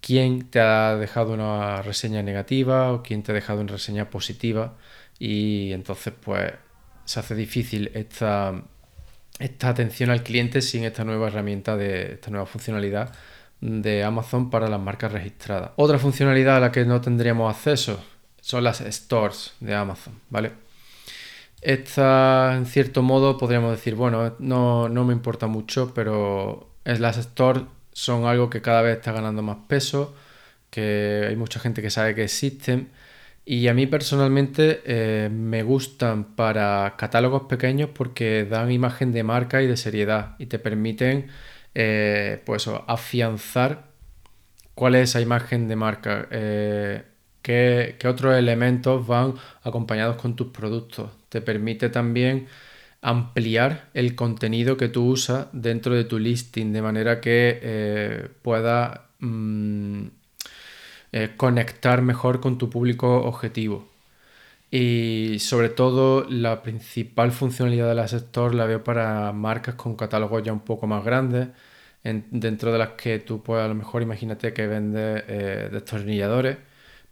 quién 0.00 0.48
te 0.50 0.60
ha 0.60 0.96
dejado 0.96 1.34
una 1.34 1.82
reseña 1.82 2.22
negativa 2.22 2.92
o 2.92 3.02
quién 3.02 3.22
te 3.24 3.32
ha 3.32 3.34
dejado 3.34 3.62
una 3.62 3.72
reseña 3.72 4.10
positiva 4.10 4.76
y 5.18 5.72
entonces 5.72 6.14
pues 6.24 6.52
se 7.04 7.20
hace 7.20 7.34
difícil 7.34 7.90
esta, 7.94 8.62
esta 9.40 9.70
atención 9.70 10.10
al 10.10 10.22
cliente 10.22 10.62
sin 10.62 10.84
esta 10.84 11.02
nueva 11.02 11.28
herramienta 11.28 11.76
de 11.76 12.12
esta 12.12 12.30
nueva 12.30 12.46
funcionalidad 12.46 13.12
de 13.60 14.04
Amazon 14.04 14.50
para 14.50 14.68
las 14.68 14.80
marcas 14.80 15.12
registradas. 15.12 15.72
Otra 15.76 15.98
funcionalidad 15.98 16.58
a 16.58 16.60
la 16.60 16.72
que 16.72 16.84
no 16.84 17.00
tendríamos 17.00 17.54
acceso 17.54 18.02
son 18.40 18.64
las 18.64 18.80
stores 18.80 19.54
de 19.60 19.74
Amazon, 19.74 20.14
¿vale? 20.30 20.52
Esta, 21.60 22.54
en 22.56 22.66
cierto 22.66 23.02
modo, 23.02 23.36
podríamos 23.36 23.72
decir, 23.72 23.94
bueno, 23.94 24.34
no, 24.38 24.88
no 24.88 25.04
me 25.04 25.12
importa 25.12 25.46
mucho, 25.46 25.92
pero 25.94 26.70
las 26.84 27.16
stores 27.16 27.64
son 27.92 28.24
algo 28.24 28.48
que 28.48 28.62
cada 28.62 28.82
vez 28.82 28.96
está 28.96 29.12
ganando 29.12 29.42
más 29.42 29.58
peso, 29.68 30.14
que 30.70 31.26
hay 31.28 31.36
mucha 31.36 31.60
gente 31.60 31.82
que 31.82 31.90
sabe 31.90 32.14
que 32.14 32.24
existen. 32.24 32.90
Y 33.52 33.66
a 33.66 33.74
mí 33.74 33.88
personalmente 33.88 34.80
eh, 34.84 35.28
me 35.28 35.64
gustan 35.64 36.36
para 36.36 36.94
catálogos 36.96 37.48
pequeños 37.48 37.90
porque 37.92 38.44
dan 38.44 38.70
imagen 38.70 39.10
de 39.10 39.24
marca 39.24 39.60
y 39.60 39.66
de 39.66 39.76
seriedad 39.76 40.36
y 40.38 40.46
te 40.46 40.60
permiten 40.60 41.26
eh, 41.74 42.40
pues 42.46 42.68
afianzar 42.86 43.88
cuál 44.76 44.94
es 44.94 45.10
esa 45.10 45.20
imagen 45.20 45.66
de 45.66 45.74
marca, 45.74 46.28
eh, 46.30 47.02
qué, 47.42 47.96
qué, 47.98 48.06
otros 48.06 48.36
elementos 48.36 49.04
van 49.04 49.34
acompañados 49.64 50.14
con 50.14 50.36
tus 50.36 50.52
productos. 50.52 51.10
Te 51.28 51.40
permite 51.40 51.88
también 51.88 52.46
ampliar 53.02 53.88
el 53.94 54.14
contenido 54.14 54.76
que 54.76 54.88
tú 54.88 55.06
usas 55.06 55.48
dentro 55.52 55.96
de 55.96 56.04
tu 56.04 56.20
listing 56.20 56.72
de 56.72 56.82
manera 56.82 57.20
que 57.20 58.30
pueda 58.42 59.08
mm, 59.18 60.06
eh, 61.12 61.34
conectar 61.36 62.02
mejor 62.02 62.40
con 62.40 62.58
tu 62.58 62.70
público 62.70 63.22
objetivo. 63.24 63.88
Y 64.70 65.38
sobre 65.40 65.68
todo 65.68 66.24
la 66.28 66.62
principal 66.62 67.32
funcionalidad 67.32 67.88
de 67.88 67.94
las 67.96 68.12
stores 68.12 68.56
la 68.56 68.66
veo 68.66 68.84
para 68.84 69.32
marcas 69.32 69.74
con 69.74 69.96
catálogos 69.96 70.42
ya 70.44 70.52
un 70.52 70.60
poco 70.60 70.86
más 70.86 71.04
grandes, 71.04 71.48
dentro 72.02 72.72
de 72.72 72.78
las 72.78 72.90
que 72.90 73.18
tú 73.18 73.42
puedes 73.42 73.64
a 73.64 73.68
lo 73.68 73.74
mejor 73.74 74.02
imagínate 74.02 74.54
que 74.54 74.66
vendes 74.66 75.24
eh, 75.28 75.68
destornilladores 75.72 76.56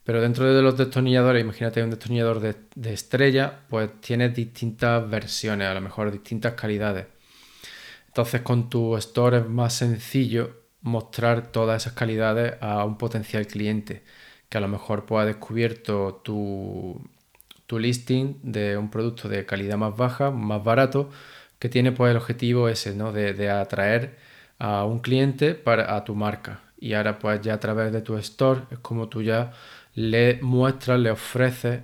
pero 0.08 0.22
dentro 0.22 0.50
de 0.54 0.62
los 0.62 0.74
destornilladores, 0.78 1.42
imagínate 1.42 1.82
un 1.82 1.90
destornillador 1.90 2.40
de, 2.40 2.94
estrella, 2.94 3.60
pues 3.68 3.90
tienes 4.00 4.34
distintas 4.34 5.06
versiones, 5.06 5.68
a 5.68 5.74
lo 5.74 5.82
mejor 5.82 6.10
distintas 6.10 6.54
calidades. 6.54 7.04
Entonces 8.06 8.40
con 8.40 8.70
tu 8.70 8.96
store 8.96 9.40
es 9.40 9.46
más 9.46 9.74
sencillo 9.74 10.62
mostrar 10.82 11.48
todas 11.52 11.82
esas 11.82 11.94
calidades 11.94 12.54
a 12.60 12.84
un 12.84 12.98
potencial 12.98 13.46
cliente 13.46 14.04
que 14.48 14.58
a 14.58 14.60
lo 14.60 14.68
mejor 14.68 15.06
pues, 15.06 15.22
ha 15.22 15.26
descubierto 15.26 16.20
tu, 16.24 17.00
listing 17.78 18.38
de 18.42 18.76
un 18.78 18.90
producto 18.90 19.28
de 19.28 19.44
calidad 19.46 19.76
más 19.76 19.96
baja, 19.96 20.30
más 20.30 20.64
barato, 20.64 21.10
que 21.58 21.68
tiene 21.68 21.92
pues 21.92 22.10
el 22.10 22.16
objetivo 22.16 22.68
ese, 22.68 22.94
¿no? 22.94 23.12
De, 23.12 23.34
de 23.34 23.50
atraer 23.50 24.16
a 24.58 24.84
un 24.84 25.00
cliente 25.00 25.54
para, 25.54 25.96
a 25.96 26.04
tu 26.04 26.14
marca. 26.14 26.60
Y 26.80 26.94
ahora 26.94 27.18
pues 27.18 27.40
ya 27.42 27.54
a 27.54 27.60
través 27.60 27.92
de 27.92 28.02
tu 28.02 28.16
store 28.18 28.62
es 28.70 28.78
como 28.78 29.08
tú 29.08 29.22
ya 29.22 29.52
le 29.94 30.40
muestras, 30.42 31.00
le 31.00 31.10
ofreces 31.10 31.82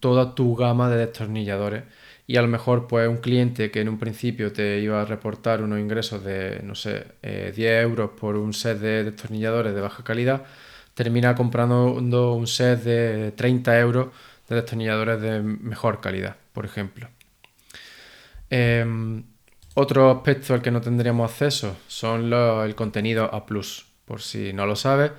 toda 0.00 0.34
tu 0.34 0.54
gama 0.56 0.88
de 0.90 0.98
destornilladores 0.98 1.84
y 2.28 2.36
a 2.36 2.42
lo 2.42 2.48
mejor 2.48 2.86
pues 2.86 3.08
un 3.08 3.16
cliente 3.16 3.70
que 3.70 3.80
en 3.80 3.88
un 3.88 3.98
principio 3.98 4.52
te 4.52 4.80
iba 4.80 5.00
a 5.00 5.06
reportar 5.06 5.62
unos 5.62 5.80
ingresos 5.80 6.22
de, 6.22 6.60
no 6.62 6.74
sé, 6.74 7.06
10 7.22 7.58
eh, 7.58 7.80
euros 7.80 8.10
por 8.20 8.36
un 8.36 8.52
set 8.52 8.78
de 8.78 9.02
destornilladores 9.02 9.74
de 9.74 9.80
baja 9.80 10.04
calidad, 10.04 10.44
termina 10.92 11.34
comprando 11.34 11.94
un 11.94 12.46
set 12.46 12.82
de 12.82 13.32
30 13.32 13.78
euros 13.80 14.08
de 14.46 14.56
destornilladores 14.56 15.22
de 15.22 15.40
mejor 15.40 16.02
calidad, 16.02 16.36
por 16.52 16.66
ejemplo. 16.66 17.08
Em, 18.50 19.24
otro 19.74 20.10
aspecto 20.10 20.52
al 20.52 20.60
que 20.60 20.70
no 20.70 20.82
tendríamos 20.82 21.30
acceso 21.30 21.78
son 21.86 22.30
el 22.30 22.74
contenido 22.74 23.24
A+, 23.34 23.46
por 23.46 24.20
si 24.20 24.52
no 24.52 24.66
lo 24.66 24.76
sabes. 24.76 25.12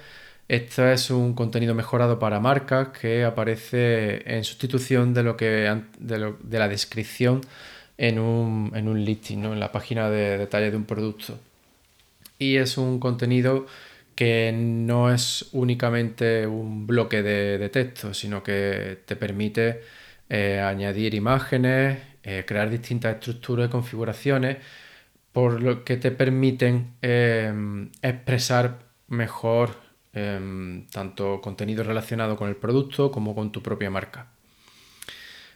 Esto 0.50 0.88
es 0.89 1.12
un 1.12 1.36
contenido 1.36 1.75
mejorado 1.75 2.18
para 2.18 2.39
marcas 2.39 2.88
que 2.89 3.24
aparece 3.24 4.24
en 4.25 4.44
sustitución 4.44 5.13
de 5.13 5.22
lo 5.22 5.38
que 5.38 5.84
de, 6.00 6.60
la 6.60 6.68
descripción 6.68 7.41
en 8.00 8.18
un, 8.18 9.06
listing, 9.06 9.46
en 9.46 9.60
la 9.60 9.72
página 9.72 10.10
de 10.10 10.39
detalle 10.39 10.72
de 10.72 10.77
un 10.77 10.86
producto. 10.86 11.39
Y 12.39 12.58
es 12.58 12.79
un 12.79 13.00
contenido 13.00 13.68
que 14.15 14.51
no 14.51 15.13
es 15.13 15.50
únicamente 15.53 16.48
un 16.48 16.88
bloque 16.88 17.22
de, 17.22 17.70
texto, 17.70 18.13
sino 18.15 18.41
que 18.44 19.00
te 19.06 19.15
permite 19.15 19.82
eh, 20.29 20.60
añadir 20.60 21.13
imágenes, 21.13 22.00
eh, 22.24 22.44
crear 22.48 22.72
distintas 22.72 23.15
estructuras 23.15 23.68
y 23.70 23.72
configuraciones, 23.72 24.58
por 25.32 25.62
lo 25.62 25.84
que 25.84 25.98
te 25.98 26.12
permiten 26.12 26.96
eh, 27.03 27.53
expresar 28.01 28.79
mejor 29.08 29.88
Em, 30.19 30.85
tanto 30.88 31.39
contenido 31.39 31.81
relacionado 31.83 32.35
con 32.35 32.49
el 32.49 32.55
producto 32.57 33.09
como 33.09 33.33
con 33.35 33.51
tu 33.53 33.61
propia 33.61 33.89
marca. 33.89 34.27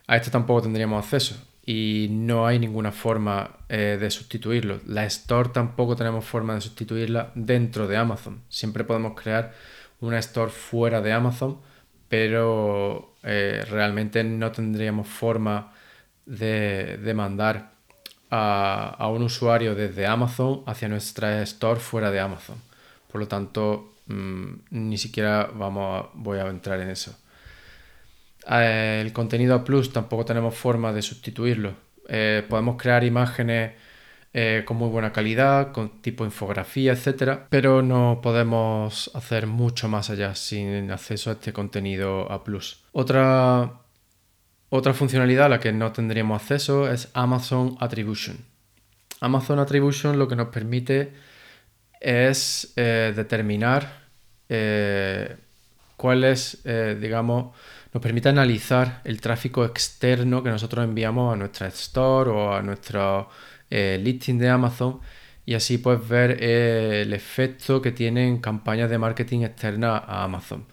A 0.07 0.15
esto 0.15 0.31
tampoco 0.31 0.61
tendríamos 0.61 1.03
acceso 1.03 1.35
y 1.65 2.07
no 2.11 2.47
hay 2.47 2.59
ninguna 2.59 2.91
forma 2.93 3.57
eh, 3.67 3.97
de 3.99 4.09
sustituirlo. 4.09 4.79
La 4.85 5.05
Store 5.05 5.49
tampoco 5.49 5.97
tenemos 5.97 6.23
forma 6.23 6.55
de 6.55 6.61
sustituirla 6.61 7.31
dentro 7.35 7.87
de 7.87 7.97
Amazon. 7.97 8.41
Siempre 8.47 8.85
podemos 8.85 9.19
crear 9.19 9.53
una 9.99 10.19
Store 10.19 10.51
fuera 10.51 11.01
de 11.01 11.11
Amazon, 11.11 11.59
pero 12.07 13.15
eh, 13.23 13.65
realmente 13.69 14.23
no 14.23 14.51
tendríamos 14.53 15.07
forma 15.07 15.73
de, 16.25 17.13
mandar 17.15 17.71
a, 18.29 18.95
a, 18.97 19.09
un 19.09 19.23
usuario 19.23 19.75
desde 19.75 20.07
Amazon 20.07 20.63
hacia 20.67 20.87
nuestra 20.87 21.41
Store 21.41 21.79
fuera 21.81 22.11
de 22.11 22.19
Amazon. 22.21 22.57
Por 23.11 23.21
lo 23.21 23.27
tanto, 23.27 23.92
Mm, 24.07 24.53
ni 24.71 24.97
siquiera 24.97 25.49
vamos 25.53 26.07
voy 26.13 26.39
a 26.39 26.47
entrar 26.47 26.79
en 26.81 26.89
eso. 26.89 27.17
Eh, 28.49 28.99
el 29.01 29.13
contenido 29.13 29.55
a 29.55 29.63
plus 29.63 29.93
tampoco 29.93 30.25
tenemos 30.25 30.55
forma 30.55 30.91
de 30.91 31.01
sustituirlo. 31.01 31.73
Eh, 32.09 32.43
podemos 32.49 32.75
crear 32.81 33.03
imágenes 33.03 33.73
eh, 34.33 34.63
con 34.65 34.77
muy 34.77 34.89
buena 34.89 35.13
calidad, 35.13 35.71
con 35.71 36.01
tipo 36.01 36.25
infografía, 36.25 36.93
etcétera, 36.93 37.47
pero 37.49 37.81
no 37.81 38.19
podemos 38.21 39.11
hacer 39.13 39.47
mucho 39.47 39.87
más 39.87 40.09
allá 40.09 40.35
sin 40.35 40.91
acceso 40.91 41.29
a 41.29 41.33
este 41.33 41.53
contenido 41.53 42.31
a 42.31 42.43
plus. 42.43 42.83
Otra, 42.91 43.79
Otra 44.75 44.95
funcionalidad 44.95 45.45
a 45.45 45.49
la 45.49 45.59
que 45.59 45.71
no 45.71 45.91
tendríamos 45.91 46.41
acceso 46.41 46.91
es 46.91 47.09
Amazon 47.13 47.77
Attribution. 47.79 48.37
Amazon 49.21 49.59
Attribution 49.59 50.17
lo 50.17 50.27
que 50.27 50.35
nos 50.35 50.47
permite 50.47 51.13
es 52.03 52.73
eh, 52.75 53.13
determinar 53.15 54.03
eh, 54.49 55.35
cuál 55.97 56.23
es, 56.23 56.59
eh, 56.65 56.95
digamos, 56.99 57.55
nos 57.93 58.03
permite 58.03 58.29
analizar 58.29 59.01
el 59.03 59.21
tráfico 59.21 59.65
externo 59.65 60.43
que 60.43 60.49
nosotros 60.49 60.85
enviamos 60.85 61.33
a 61.33 61.37
nuestra 61.37 61.67
store 61.67 62.29
o 62.29 62.53
a 62.53 62.61
nuestro 62.61 63.29
listing 63.69 64.37
de 64.37 64.49
Amazon 64.49 64.99
y 65.47 65.55
así 65.55 65.79
pues 65.79 66.07
ver 66.07 66.43
el 66.43 67.11
efecto 67.11 67.81
que 67.81 67.91
tienen 67.91 68.37
campañas 68.37 68.87
de 68.89 68.99
marketing 68.99 69.41
externa 69.41 69.97
a 69.97 70.23
Amazon 70.23 70.67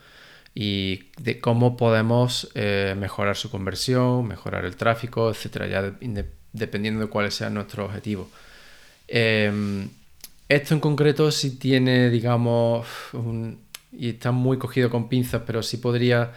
y 0.54 1.10
de 1.18 1.40
cómo 1.40 1.76
podemos 1.76 2.50
eh, 2.54 2.94
mejorar 2.98 3.36
su 3.36 3.50
conversión, 3.50 4.26
mejorar 4.26 4.64
el 4.64 4.76
tráfico, 4.76 5.30
etcétera, 5.30 5.66
ya 5.66 5.94
dependiendo 6.52 7.00
de 7.00 7.06
cuáles 7.08 7.34
sean 7.34 7.54
nuestros 7.54 7.86
objetivos. 7.86 8.28
Em, 9.08 9.88
esto 10.50 10.74
en 10.74 10.80
concreto 10.80 11.30
sí 11.30 11.58
tiene, 11.58 12.10
digamos, 12.10 12.84
y 13.92 14.10
está 14.10 14.32
muy 14.32 14.58
cogido 14.58 14.90
con 14.90 15.08
pinzas, 15.08 15.42
pero 15.46 15.62
sí 15.62 15.76
podría 15.76 16.32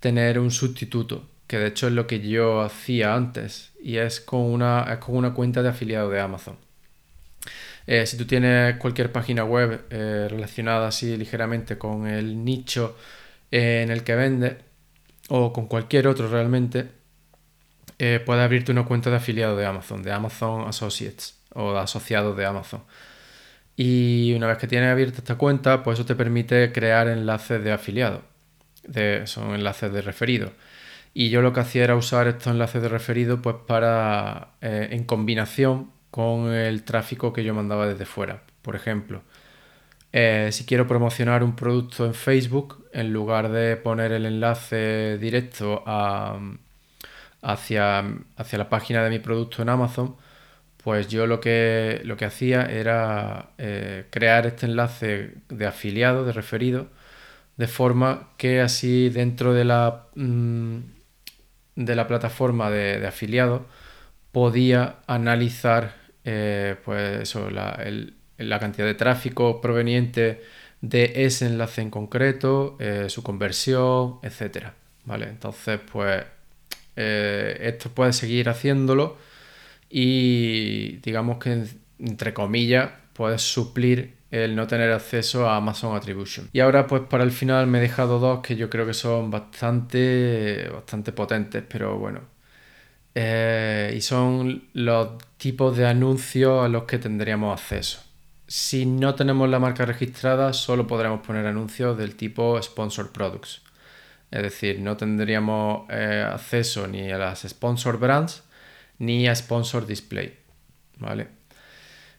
tener 0.00 0.40
un 0.40 0.50
sustituto, 0.50 1.28
que 1.46 1.58
de 1.58 1.68
hecho 1.68 1.86
es 1.86 1.92
lo 1.92 2.08
que 2.08 2.20
yo 2.20 2.60
hacía 2.60 3.14
antes, 3.14 3.70
y 3.80 3.98
es 3.98 4.20
con 4.20 4.40
una, 4.40 4.82
es 4.92 4.98
con 4.98 5.16
una 5.16 5.32
cuenta 5.32 5.62
de 5.62 5.68
afiliado 5.68 6.10
de 6.10 6.20
Amazon. 6.20 6.56
Eh, 7.86 8.04
si 8.04 8.16
tú 8.16 8.26
tienes 8.26 8.78
cualquier 8.78 9.12
página 9.12 9.44
web 9.44 9.84
eh, 9.90 10.26
relacionada 10.28 10.88
así 10.88 11.16
ligeramente 11.16 11.78
con 11.78 12.08
el 12.08 12.44
nicho 12.44 12.96
en 13.52 13.90
el 13.90 14.02
que 14.02 14.16
vende 14.16 14.58
o 15.28 15.52
con 15.52 15.66
cualquier 15.68 16.08
otro 16.08 16.26
realmente, 16.28 16.88
eh, 18.00 18.20
puedes 18.26 18.42
abrirte 18.42 18.72
una 18.72 18.84
cuenta 18.84 19.10
de 19.10 19.16
afiliado 19.16 19.56
de 19.56 19.66
Amazon, 19.66 20.02
de 20.02 20.10
Amazon 20.10 20.66
Associates 20.66 21.38
o 21.54 21.72
de 21.72 21.78
asociados 21.78 22.36
de 22.36 22.44
Amazon. 22.44 22.82
Y 23.76 24.34
una 24.34 24.46
vez 24.48 24.58
que 24.58 24.66
tienes 24.66 24.90
abierta 24.90 25.18
esta 25.18 25.36
cuenta, 25.36 25.82
pues 25.82 25.98
eso 25.98 26.06
te 26.06 26.14
permite 26.14 26.72
crear 26.72 27.08
enlaces 27.08 27.62
de 27.64 27.72
afiliado. 27.72 28.22
De, 28.84 29.26
son 29.26 29.54
enlaces 29.54 29.92
de 29.92 30.02
referido. 30.02 30.52
Y 31.14 31.30
yo 31.30 31.42
lo 31.42 31.52
que 31.52 31.60
hacía 31.60 31.84
era 31.84 31.96
usar 31.96 32.26
estos 32.28 32.48
enlaces 32.48 32.82
de 32.82 32.88
referido 32.88 33.42
pues 33.42 33.56
para 33.66 34.52
eh, 34.60 34.88
en 34.92 35.04
combinación 35.04 35.90
con 36.10 36.52
el 36.52 36.84
tráfico 36.84 37.32
que 37.32 37.44
yo 37.44 37.54
mandaba 37.54 37.86
desde 37.86 38.06
fuera. 38.06 38.42
Por 38.62 38.76
ejemplo, 38.76 39.22
eh, 40.12 40.50
si 40.52 40.64
quiero 40.66 40.86
promocionar 40.86 41.42
un 41.42 41.56
producto 41.56 42.04
en 42.06 42.14
Facebook, 42.14 42.86
en 42.92 43.12
lugar 43.12 43.50
de 43.50 43.76
poner 43.76 44.12
el 44.12 44.26
enlace 44.26 45.18
directo 45.18 45.82
hacia, 47.42 48.04
hacia, 48.36 48.58
la 48.58 48.68
página 48.68 49.02
de 49.04 49.10
mi 49.10 49.18
producto 49.18 49.62
en 49.62 49.70
Amazon, 49.70 50.16
pues 50.82 51.08
yo 51.08 51.26
lo 51.26 51.40
que, 51.40 52.00
lo 52.04 52.16
que 52.16 52.24
hacía 52.24 52.64
era 52.66 53.50
eh, 53.58 54.06
crear 54.10 54.46
este 54.46 54.66
enlace 54.66 55.34
de 55.48 55.66
afiliado, 55.66 56.24
de 56.24 56.32
referido, 56.32 56.88
de 57.56 57.68
forma 57.68 58.30
que 58.36 58.60
así 58.60 59.08
dentro 59.08 59.54
de 59.54 59.64
la, 59.64 60.06
mm, 60.16 60.78
de 61.76 61.94
la 61.96 62.06
plataforma 62.08 62.70
de, 62.70 63.06
afiliado 63.06 63.66
podía 64.32 64.96
analizar 65.06 65.94
eh, 66.24 66.76
pues 66.84 67.22
eso, 67.22 67.48
el, 67.48 68.14
la 68.38 68.58
cantidad 68.58 68.86
de 68.86 68.94
tráfico 68.94 69.60
proveniente 69.60 70.42
de 70.80 71.12
ese 71.26 71.46
enlace 71.46 71.82
en 71.82 71.90
concreto, 71.90 72.76
eh, 72.80 73.06
su 73.08 73.22
conversión, 73.22 74.18
etcétera. 74.22 74.74
¿Vale? 75.04 75.28
Entonces, 75.28 75.80
pues 75.92 76.24
esto 76.94 77.90
puede 77.90 78.12
seguir 78.12 78.48
haciéndolo 78.48 79.16
y 79.94 80.96
digamos 81.02 81.36
que 81.36 81.66
entre 81.98 82.32
comillas 82.32 82.90
puedes 83.12 83.42
suplir 83.42 84.16
el 84.30 84.56
no 84.56 84.66
tener 84.66 84.90
acceso 84.90 85.46
a 85.46 85.56
Amazon 85.56 85.94
Attribution. 85.94 86.48
Y 86.54 86.60
ahora 86.60 86.86
pues 86.86 87.02
para 87.02 87.22
el 87.24 87.30
final 87.30 87.66
me 87.66 87.78
he 87.78 87.82
dejado 87.82 88.18
dos 88.18 88.40
que 88.40 88.56
yo 88.56 88.70
creo 88.70 88.86
que 88.86 88.94
son 88.94 89.30
bastante, 89.30 90.66
bastante 90.72 91.12
potentes, 91.12 91.62
pero 91.68 91.98
bueno. 91.98 92.20
Eh, 93.14 93.92
y 93.94 94.00
son 94.00 94.64
los 94.72 95.18
tipos 95.36 95.76
de 95.76 95.86
anuncios 95.86 96.64
a 96.64 96.68
los 96.68 96.84
que 96.84 96.98
tendríamos 96.98 97.60
acceso. 97.60 98.02
Si 98.46 98.86
no 98.86 99.14
tenemos 99.14 99.50
la 99.50 99.58
marca 99.58 99.84
registrada, 99.84 100.54
solo 100.54 100.86
podremos 100.86 101.20
poner 101.20 101.44
anuncios 101.44 101.98
del 101.98 102.16
tipo 102.16 102.60
Sponsor 102.62 103.12
Products. 103.12 103.60
Es 104.30 104.42
decir, 104.42 104.80
no 104.80 104.96
tendríamos 104.96 105.84
eh, 105.90 106.26
acceso 106.26 106.86
ni 106.88 107.12
a 107.12 107.18
las 107.18 107.42
Sponsor 107.46 107.98
Brands 107.98 108.42
ni 109.02 109.26
a 109.26 109.34
Sponsor 109.34 109.86
Display. 109.86 110.38
¿Vale? 110.98 111.28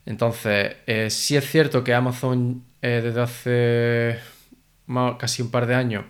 Entonces, 0.06 0.76
eh, 0.86 1.10
sí 1.10 1.38
es 1.38 1.50
cierto 1.50 1.84
que 1.84 1.94
Amazon 1.94 2.66
eh, 2.82 3.02
desde 3.02 3.22
hace 3.22 4.20
casi 5.18 5.42
un 5.42 5.50
par 5.50 5.66
de 5.66 5.76
años 5.76 6.06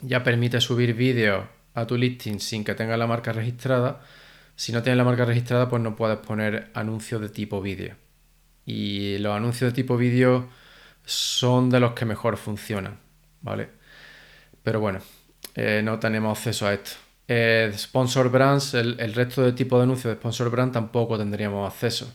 ya 0.00 0.22
permite 0.22 0.60
subir 0.60 0.94
vídeos 0.94 1.44
a 1.74 1.86
tu 1.86 1.96
listing 1.96 2.38
sin 2.38 2.62
que 2.62 2.74
tenga 2.74 2.96
la 2.96 3.08
marca 3.08 3.32
registrada. 3.32 4.00
Si 4.54 4.72
no 4.72 4.82
tienes 4.82 4.98
la 4.98 5.04
marca 5.04 5.24
registrada, 5.24 5.68
pues 5.68 5.82
no 5.82 5.96
puedes 5.96 6.18
poner 6.18 6.70
anuncios 6.74 7.20
de 7.20 7.28
tipo 7.28 7.60
vídeo 7.60 7.96
y 8.68 9.18
los 9.18 9.34
anuncios 9.34 9.72
de 9.72 9.74
tipo 9.74 9.96
vídeo 9.96 10.48
son 11.06 11.70
de 11.70 11.80
los 11.80 11.92
que 11.92 12.04
mejor 12.04 12.36
funcionan, 12.36 13.00
¿vale? 13.40 13.70
Pero 14.62 14.78
bueno, 14.78 15.00
eh, 15.54 15.80
no 15.82 15.98
tenemos 15.98 16.36
acceso 16.38 16.66
a 16.66 16.74
esto. 16.74 16.90
Eh, 17.30 17.70
sponsor 17.76 18.30
Brands, 18.30 18.72
el, 18.72 19.14
resto 19.14 19.42
de 19.42 19.52
tipo 19.52 19.76
de 19.76 19.82
anuncios 19.82 20.14
de 20.14 20.18
Sponsor 20.18 20.50
Brand 20.50 20.72
tampoco 20.72 21.18
tendríamos 21.18 21.70
acceso. 21.70 22.12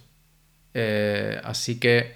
Eh, 0.74 1.40
así 1.44 1.80
que 1.80 2.16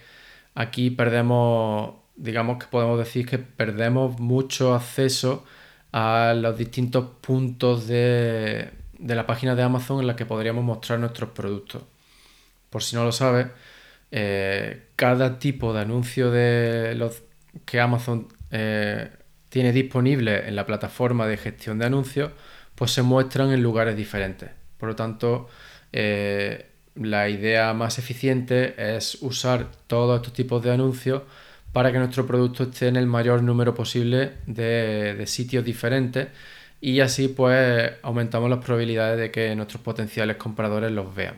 aquí 0.56 0.90
perdemos, 0.90 1.96
digamos 2.16 2.58
que 2.58 2.66
podemos 2.68 2.98
decir 2.98 3.28
que 3.28 3.38
perdemos 3.38 4.20
mucho 4.20 4.74
acceso 4.74 5.46
a 5.92 6.34
los 6.36 6.58
distintos 6.58 7.06
puntos 7.22 7.88
de, 7.88 8.72
de 8.98 9.16
la 9.16 9.28
página 9.28 9.56
de 9.56 9.64
Amazon 9.64 10.02
en 10.02 10.08
la 10.08 10.16
que 10.16 10.26
podríamos 10.26 10.64
mostrar 10.64 11.00
nuestros 11.00 11.30
productos. 11.32 11.84
Por 12.72 12.84
si 12.84 12.96
no 12.96 13.04
lo 13.06 13.12
sabes, 13.12 13.48
eh, 14.12 14.88
cada 14.96 15.40
tipo 15.40 15.74
de 15.74 15.82
anuncio 15.82 16.32
de 16.32 16.96
los 16.96 17.24
que 17.66 17.80
Amazon 17.80 18.28
tiene 19.50 19.72
disponible 19.74 20.48
en 20.48 20.56
la 20.56 20.66
plataforma 20.66 21.28
de 21.28 21.38
gestión 21.38 21.80
de 21.80 21.86
anuncios, 21.86 22.32
pues 22.78 22.92
se 22.92 23.02
muestran 23.02 23.52
en 23.52 23.64
lugares 23.64 23.98
diferentes. 23.98 24.52
Por 24.78 24.90
lo 24.90 24.96
tanto, 24.96 25.50
eh, 25.92 26.68
la 26.94 27.28
idea 27.28 27.74
más 27.74 27.98
eficiente 27.98 28.76
es 28.96 29.18
usar 29.22 29.66
todos 29.88 30.18
estos 30.18 30.34
tipos 30.34 30.62
de 30.62 30.72
anuncios 30.72 31.24
para 31.74 31.92
que 31.92 31.98
nuestro 31.98 32.28
producto 32.28 32.64
esté 32.64 32.88
en 32.88 32.96
el 32.96 33.08
mayor 33.08 33.42
número 33.42 33.74
posible 33.74 34.34
de, 34.46 35.24
sitios 35.26 35.66
diferentes 35.66 36.28
y 36.80 37.00
así 37.00 37.30
pues 37.30 37.94
aumentamos 38.04 38.48
las 38.48 38.64
probabilidades 38.64 39.20
de 39.20 39.32
que 39.32 39.56
nuestros 39.56 39.82
potenciales 39.82 40.38
compradores 40.38 40.92
los 40.92 41.16
vean. 41.16 41.38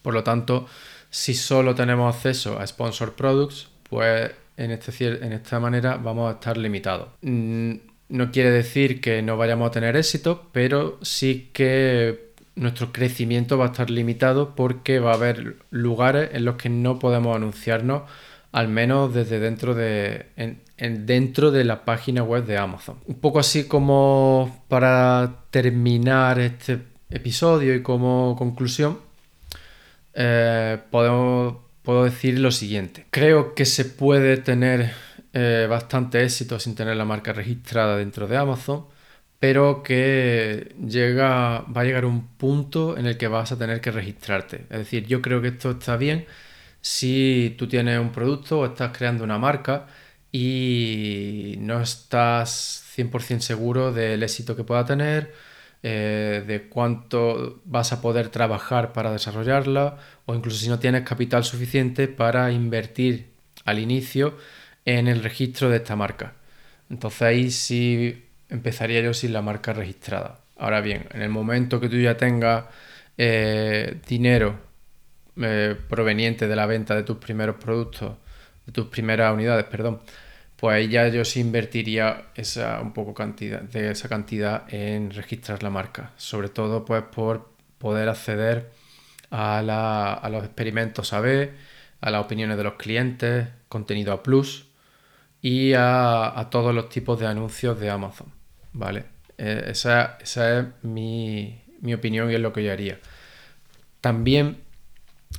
Por 0.00 0.14
lo 0.14 0.24
tanto, 0.24 0.66
si 1.10 1.34
solo 1.34 1.74
tenemos 1.74 2.14
acceso 2.14 2.58
a 2.58 2.66
sponsor 2.66 3.12
products, 3.14 3.68
pues 3.88 4.30
en, 4.56 4.70
este, 4.70 5.06
en 5.24 5.34
esta 5.34 5.60
manera 5.60 5.98
vamos 5.98 6.30
a 6.30 6.34
estar 6.36 6.56
limitados. 6.56 7.08
Mm, 7.20 7.91
no 8.12 8.30
quiere 8.30 8.50
decir 8.50 9.00
que 9.00 9.22
no 9.22 9.38
vayamos 9.38 9.68
a 9.68 9.70
tener 9.70 9.96
éxito, 9.96 10.50
pero 10.52 10.98
sí 11.00 11.48
que 11.54 12.32
nuestro 12.54 12.92
crecimiento 12.92 13.56
va 13.56 13.64
a 13.64 13.68
estar 13.68 13.88
limitado 13.88 14.54
porque 14.54 14.98
va 14.98 15.12
a 15.12 15.14
haber 15.14 15.56
lugares 15.70 16.28
en 16.34 16.44
los 16.44 16.56
que 16.56 16.68
no 16.68 16.98
podemos 16.98 17.34
anunciarnos, 17.34 18.02
al 18.52 18.68
menos 18.68 19.14
desde 19.14 19.40
dentro 19.40 19.74
de, 19.74 20.26
dentro 20.76 21.50
de 21.50 21.64
la 21.64 21.86
página 21.86 22.22
web 22.22 22.44
de 22.44 22.58
Amazon. 22.58 22.98
Un 23.06 23.14
poco 23.14 23.38
así 23.38 23.64
como 23.64 24.62
para 24.68 25.46
terminar 25.50 26.38
este 26.38 26.80
episodio 27.08 27.74
y 27.74 27.82
como 27.82 28.36
conclusión, 28.36 28.98
eh, 30.12 30.76
podemos, 30.90 31.56
puedo 31.82 32.04
decir 32.04 32.38
lo 32.38 32.50
siguiente. 32.50 33.06
Creo 33.10 33.54
que 33.54 33.64
se 33.64 33.86
puede 33.86 34.36
tener 34.36 34.92
eh, 35.32 35.66
bastante 35.68 36.22
éxito 36.24 36.58
sin 36.58 36.74
tener 36.74 36.96
la 36.96 37.04
marca 37.04 37.32
registrada 37.32 37.96
dentro 37.96 38.26
de 38.28 38.36
Amazon, 38.36 38.86
pero 39.38 39.82
que 39.82 40.74
llega, 40.86 41.60
va 41.62 41.80
a 41.82 41.84
llegar 41.84 42.04
un 42.04 42.28
punto 42.36 42.96
en 42.98 43.06
el 43.06 43.16
que 43.18 43.28
vas 43.28 43.52
a 43.52 43.58
tener 43.58 43.80
que 43.80 43.90
registrarte. 43.90 44.66
Es 44.70 44.78
decir, 44.78 45.06
yo 45.06 45.22
creo 45.22 45.42
que 45.42 45.48
esto 45.48 45.72
está 45.72 45.96
bien 45.96 46.26
si 46.80 47.54
tú 47.58 47.68
tienes 47.68 47.98
un 48.00 48.12
producto 48.12 48.60
o 48.60 48.66
estás 48.66 48.96
creando 48.96 49.24
una 49.24 49.38
marca 49.38 49.86
y 50.32 51.56
no 51.60 51.80
estás 51.80 52.84
100% 52.96 53.40
seguro 53.40 53.92
del 53.92 54.22
éxito 54.22 54.56
que 54.56 54.64
pueda 54.64 54.84
tener 54.84 55.32
eh, 55.82 56.44
de 56.46 56.68
cuánto 56.68 57.60
vas 57.64 57.92
a 57.92 58.00
poder 58.00 58.28
trabajar 58.28 58.92
para 58.92 59.12
desarrollarla 59.12 59.98
o 60.26 60.34
incluso 60.34 60.58
si 60.58 60.68
no 60.68 60.78
tienes 60.78 61.02
capital 61.02 61.44
suficiente 61.44 62.08
para 62.08 62.52
invertir 62.52 63.32
al 63.64 63.78
inicio 63.78 64.36
en 64.84 65.08
el 65.08 65.22
registro 65.22 65.70
de 65.70 65.78
esta 65.78 65.96
marca. 65.96 66.34
Entonces 66.90 67.22
ahí 67.22 67.50
sí 67.50 68.24
empezaría 68.48 69.00
yo 69.00 69.14
sin 69.14 69.32
la 69.32 69.42
marca 69.42 69.72
registrada. 69.72 70.40
Ahora 70.56 70.80
bien, 70.80 71.06
en 71.12 71.22
el 71.22 71.30
momento 71.30 71.80
que 71.80 71.88
tú 71.88 71.96
ya 71.96 72.16
tengas 72.16 72.66
eh, 73.16 74.00
dinero 74.08 74.58
eh, 75.40 75.76
proveniente 75.88 76.46
de 76.46 76.56
la 76.56 76.66
venta 76.66 76.94
de 76.94 77.02
tus 77.02 77.16
primeros 77.16 77.56
productos, 77.56 78.16
de 78.66 78.72
tus 78.72 78.86
primeras 78.86 79.32
unidades, 79.32 79.64
perdón, 79.64 80.00
pues 80.56 80.76
ahí 80.76 80.88
ya 80.88 81.08
yo 81.08 81.24
sí 81.24 81.40
invertiría 81.40 82.26
esa 82.34 82.80
un 82.80 82.92
poco 82.92 83.14
cantidad 83.14 83.62
de 83.62 83.90
esa 83.90 84.08
cantidad 84.08 84.72
en 84.72 85.10
registrar 85.10 85.62
la 85.62 85.70
marca, 85.70 86.12
sobre 86.16 86.48
todo 86.48 86.84
pues 86.84 87.02
por 87.04 87.50
poder 87.78 88.08
acceder 88.08 88.70
a, 89.30 90.28
los 90.30 90.44
experimentos 90.44 91.12
AB, 91.12 91.50
a 92.00 92.10
las 92.10 92.24
opiniones 92.24 92.56
de 92.56 92.64
los 92.64 92.74
clientes, 92.74 93.48
contenido 93.68 94.12
a 94.12 94.22
plus 94.22 94.71
y 95.42 95.72
a, 95.74 96.48
todos 96.50 96.72
los 96.72 96.88
tipos 96.88 97.18
de 97.18 97.26
anuncios 97.26 97.78
de 97.80 97.90
Amazon, 97.90 98.28
¿vale? 98.72 99.04
Eh, 99.36 99.64
esa, 99.66 100.18
es 100.20 100.38
mi, 100.82 101.60
mi 101.80 101.92
opinión 101.92 102.30
y 102.30 102.34
es 102.34 102.40
lo 102.40 102.52
que 102.52 102.62
yo 102.62 102.72
haría. 102.72 103.00
También 104.00 104.58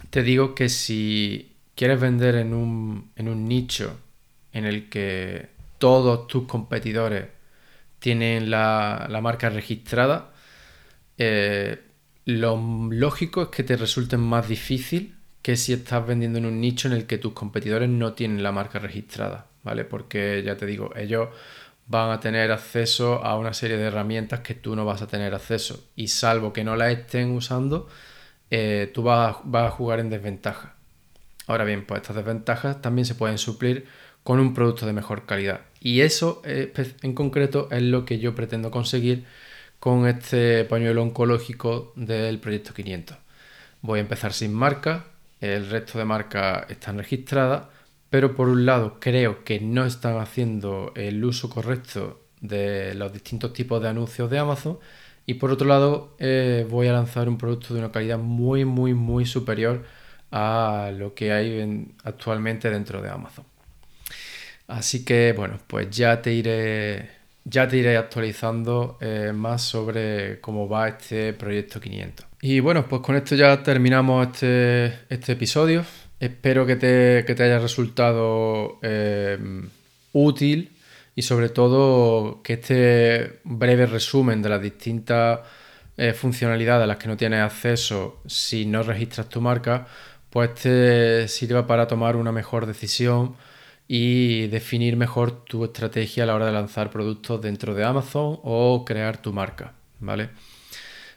te 0.09 0.23
digo 0.23 0.55
que 0.55 0.69
si 0.69 1.55
quieres 1.75 1.99
vender 1.99 2.35
en 2.35 2.53
un, 2.53 3.11
nicho 3.15 3.97
en 4.51 4.65
el 4.65 4.89
que 4.89 5.49
todos 5.77 6.27
tus 6.27 6.47
competidores 6.47 7.27
tienen 7.99 8.51
la, 8.51 9.07
marca 9.21 9.49
registrada, 9.49 10.33
eh, 11.17 11.81
lo 12.25 12.57
lógico 12.91 13.43
es 13.43 13.47
que 13.49 13.63
te 13.63 13.77
resulte 13.77 14.17
más 14.17 14.47
difícil 14.47 15.15
que 15.41 15.55
si 15.57 15.73
estás 15.73 16.05
vendiendo 16.05 16.39
en 16.39 16.45
un 16.45 16.61
nicho 16.61 16.87
en 16.87 16.93
el 16.93 17.05
que 17.05 17.17
tus 17.17 17.33
competidores 17.33 17.89
no 17.89 18.13
tienen 18.13 18.43
la 18.43 18.51
marca 18.51 18.79
registrada, 18.79 19.47
¿vale? 19.63 19.85
Porque 19.85 20.43
ya 20.45 20.57
te 20.57 20.65
digo, 20.65 20.91
ellos 20.95 21.29
van 21.87 22.11
a 22.11 22.19
tener 22.19 22.51
acceso 22.51 23.23
a 23.23 23.37
una 23.37 23.53
serie 23.53 23.77
de 23.77 23.85
herramientas 23.85 24.39
que 24.41 24.53
tú 24.53 24.75
no 24.75 24.85
vas 24.85 25.01
a 25.01 25.07
tener 25.07 25.33
acceso 25.33 25.83
y 25.95 26.07
salvo 26.07 26.53
que 26.53 26.63
no 26.63 26.75
las 26.75 26.91
estén 26.91 27.31
usando, 27.31 27.87
eh, 28.49 28.91
tú 28.93 29.03
vas 29.03 29.37
a, 29.53 29.69
jugar 29.69 29.99
en 29.99 30.09
desventaja. 30.09 30.75
Ahora 31.47 31.65
bien, 31.65 31.85
pues 31.85 32.01
estas 32.01 32.15
desventajas 32.15 32.81
también 32.81 33.05
se 33.05 33.15
pueden 33.15 33.37
suplir 33.37 33.85
con 34.23 34.39
un 34.39 34.53
producto 34.53 34.85
de 34.85 34.93
mejor 34.93 35.25
calidad. 35.25 35.61
Y 35.81 36.01
eso 36.01 36.41
eh, 36.45 36.71
en 37.01 37.13
concreto 37.13 37.67
es 37.71 37.81
lo 37.81 38.05
que 38.05 38.19
yo 38.19 38.35
pretendo 38.35 38.71
conseguir 38.71 39.25
con 39.79 40.07
este 40.07 40.63
pañuelo 40.63 41.03
oncológico 41.03 41.91
del 41.97 42.39
proyecto 42.39 42.73
500. 42.73 43.17
Voy 43.81 43.99
a 43.99 44.01
empezar 44.01 44.31
sin 44.31 44.53
marca, 44.53 45.07
el 45.41 45.69
resto 45.69 45.99
de 45.99 46.05
marcas 46.05 46.69
están 46.69 46.97
registradas, 46.97 47.63
pero 48.13 48.35
por 48.35 48.47
un 48.47 48.67
lado 48.67 48.97
creo 48.99 49.43
que 49.43 49.59
no 49.59 49.87
están 49.87 50.19
haciendo 50.19 50.91
el 50.95 51.25
uso 51.25 51.49
correcto 51.49 52.21
de 52.41 52.93
los 52.93 53.11
distintos 53.11 53.53
tipos 53.53 53.81
de 53.81 53.89
anuncios 53.89 54.29
de 54.29 54.37
Amazon 54.37 54.77
y 55.25 55.33
por 55.33 55.49
otro 55.49 55.67
lado, 55.67 56.15
eh, 56.19 56.67
voy 56.69 56.85
a 56.85 56.93
lanzar 56.93 57.27
un 57.27 57.39
producto 57.39 57.73
de 57.73 57.79
una 57.79 57.91
calidad 57.91 58.19
muy, 58.19 58.65
muy, 58.65 58.93
muy 58.93 59.25
superior 59.25 59.83
a 60.29 60.91
lo 60.95 61.15
que 61.15 61.31
hay 61.31 61.87
actualmente 62.03 62.69
dentro 62.69 63.01
de 63.01 63.09
Amazon. 63.09 63.45
Así 64.67 65.03
que 65.03 65.33
bueno, 65.35 65.57
pues 65.65 65.89
ya 65.89 66.21
te 66.21 66.33
iré, 66.33 67.09
ya 67.45 67.67
te 67.67 67.77
iré 67.77 67.97
actualizando 67.97 68.99
eh, 69.01 69.31
más 69.33 69.63
sobre 69.63 70.39
cómo 70.39 70.69
va 70.69 70.87
este 70.87 71.33
proyecto 71.33 71.81
500. 71.81 72.27
Y 72.41 72.59
bueno, 72.59 72.87
pues 72.87 73.01
con 73.01 73.15
esto 73.15 73.33
ya 73.33 73.63
terminamos 73.63 74.27
este, 74.27 74.99
este 75.09 75.31
episodio. 75.31 75.83
Espero 76.23 76.65
que 76.65 76.77
te, 76.77 77.25
que 77.27 77.35
te 77.35 77.43
haya 77.43 77.59
resultado 77.59 78.79
eh, 78.81 79.37
útil 80.13 80.71
y 81.17 81.21
sobre 81.23 81.49
todo 81.49 82.41
que 82.41 82.53
este 82.53 83.41
breve 83.43 83.87
resumen 83.87 84.41
de 84.41 84.47
las 84.47 84.61
distintas 84.61 85.41
eh, 85.97 86.13
funcionalidades 86.13 86.85
a 86.85 86.87
las 86.87 86.95
que 86.95 87.09
no 87.09 87.17
tienes 87.17 87.41
acceso 87.41 88.21
si 88.25 88.65
no 88.65 88.83
registras 88.83 89.27
tu 89.27 89.41
marca, 89.41 89.85
pues 90.29 90.55
te 90.55 91.27
sirva 91.27 91.67
para 91.67 91.87
tomar 91.87 92.15
una 92.15 92.31
mejor 92.31 92.67
decisión 92.67 93.35
y 93.89 94.47
definir 94.47 94.95
mejor 94.95 95.43
tu 95.43 95.65
estrategia 95.65 96.23
a 96.23 96.27
la 96.27 96.35
hora 96.35 96.45
de 96.45 96.53
lanzar 96.53 96.89
productos 96.89 97.41
dentro 97.41 97.75
de 97.75 97.83
Amazon 97.83 98.39
o 98.43 98.85
crear 98.85 99.21
tu 99.21 99.33
marca, 99.33 99.73
¿vale? 99.99 100.29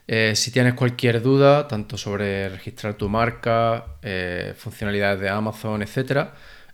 Eh, 0.08 0.34
si 0.36 0.52
tienes 0.52 0.74
cualquier 0.74 1.20
duda, 1.22 1.66
tanto 1.68 1.96
sobre 1.98 2.48
registrar 2.48 2.94
tu 2.94 3.08
marca, 3.08 3.96
eh, 4.02 4.54
funcionalidades 4.56 5.20
de 5.20 5.28
Amazon, 5.28 5.82
etc., 5.82 6.28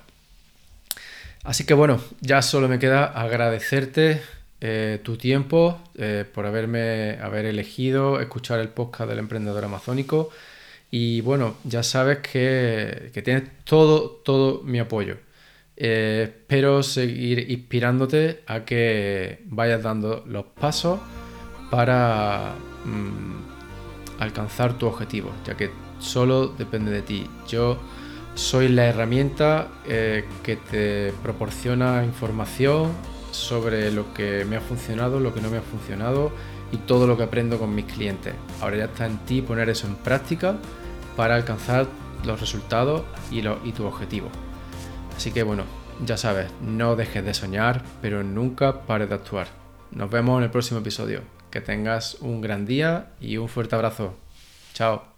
Así 1.43 1.65
que 1.65 1.73
bueno, 1.73 1.99
ya 2.21 2.41
solo 2.41 2.67
me 2.67 2.77
queda 2.77 3.06
agradecerte 3.06 4.21
eh, 4.63 4.99
tu 5.04 5.17
tiempo 5.17 5.82
eh, 5.95 6.23
por 6.32 6.45
haberme 6.45 7.17
haber 7.19 7.45
elegido 7.45 8.19
escuchar 8.19 8.60
el 8.60 8.69
podcast 8.69 9.10
del 9.10 9.19
emprendedor 9.19 9.65
amazónico. 9.65 10.30
Y 10.91 11.21
bueno, 11.21 11.56
ya 11.63 11.84
sabes 11.84 12.19
que, 12.19 13.12
tienes 13.23 13.43
todo, 13.63 14.21
todo 14.23 14.62
mi 14.63 14.77
apoyo. 14.77 15.17
Eh, 15.77 16.25
espero 16.25 16.84
seguir 16.84 17.49
inspirándote 17.49 18.43
a 18.45 18.65
que 18.65 19.41
vayas 19.45 19.82
dando 19.82 20.23
los 20.27 20.45
pasos 20.45 20.99
para 21.71 22.54
mm, 22.86 24.21
alcanzar 24.21 24.77
tu 24.77 24.86
objetivo, 24.86 25.32
ya 25.45 25.58
que 25.58 25.71
solo 25.99 26.49
depende 26.49 26.91
de 26.91 27.01
ti. 27.01 27.27
Yo 27.47 27.80
soy 28.35 28.69
la 28.69 28.85
herramienta 28.85 29.67
que 29.85 30.55
te 30.69 31.13
proporciona 31.21 32.03
información 32.05 32.91
sobre 33.31 33.91
lo 33.91 34.13
que 34.13 34.45
me 34.45 34.57
ha 34.57 34.61
funcionado, 34.61 35.19
lo 35.19 35.33
que 35.33 35.41
no 35.41 35.49
me 35.49 35.57
ha 35.57 35.61
funcionado 35.61 36.31
y 36.71 36.77
todo 36.77 37.07
lo 37.07 37.17
que 37.17 37.23
aprendo 37.23 37.59
con 37.59 37.73
mis 37.73 37.85
clientes. 37.85 38.33
Ahora 38.61 38.77
ya 38.77 38.85
está 38.85 39.05
en 39.05 39.17
ti 39.19 39.41
poner 39.41 39.69
eso 39.69 39.87
en 39.87 39.95
práctica 39.95 40.57
para 41.15 41.35
alcanzar 41.35 41.87
los 42.25 42.39
resultados 42.39 43.03
y, 43.31 43.39
y 43.39 43.71
tu 43.71 43.85
objetivo. 43.85 44.29
Así 45.15 45.31
que 45.31 45.43
bueno, 45.43 45.63
ya 46.05 46.17
sabes, 46.17 46.51
no 46.61 46.95
dejes 46.95 47.23
de 47.23 47.33
soñar, 47.33 47.83
pero 48.01 48.23
nunca 48.23 48.81
pares 48.85 49.09
de 49.09 49.15
actuar. 49.15 49.47
Nos 49.91 50.09
vemos 50.09 50.37
en 50.37 50.45
el 50.45 50.51
próximo 50.51 50.79
episodio. 50.79 51.21
Que 51.51 51.59
tengas 51.59 52.15
un 52.21 52.39
gran 52.39 52.65
día 52.65 53.11
y 53.19 53.35
un 53.35 53.49
fuerte 53.49 53.75
abrazo. 53.75 54.13
Chao. 54.73 55.11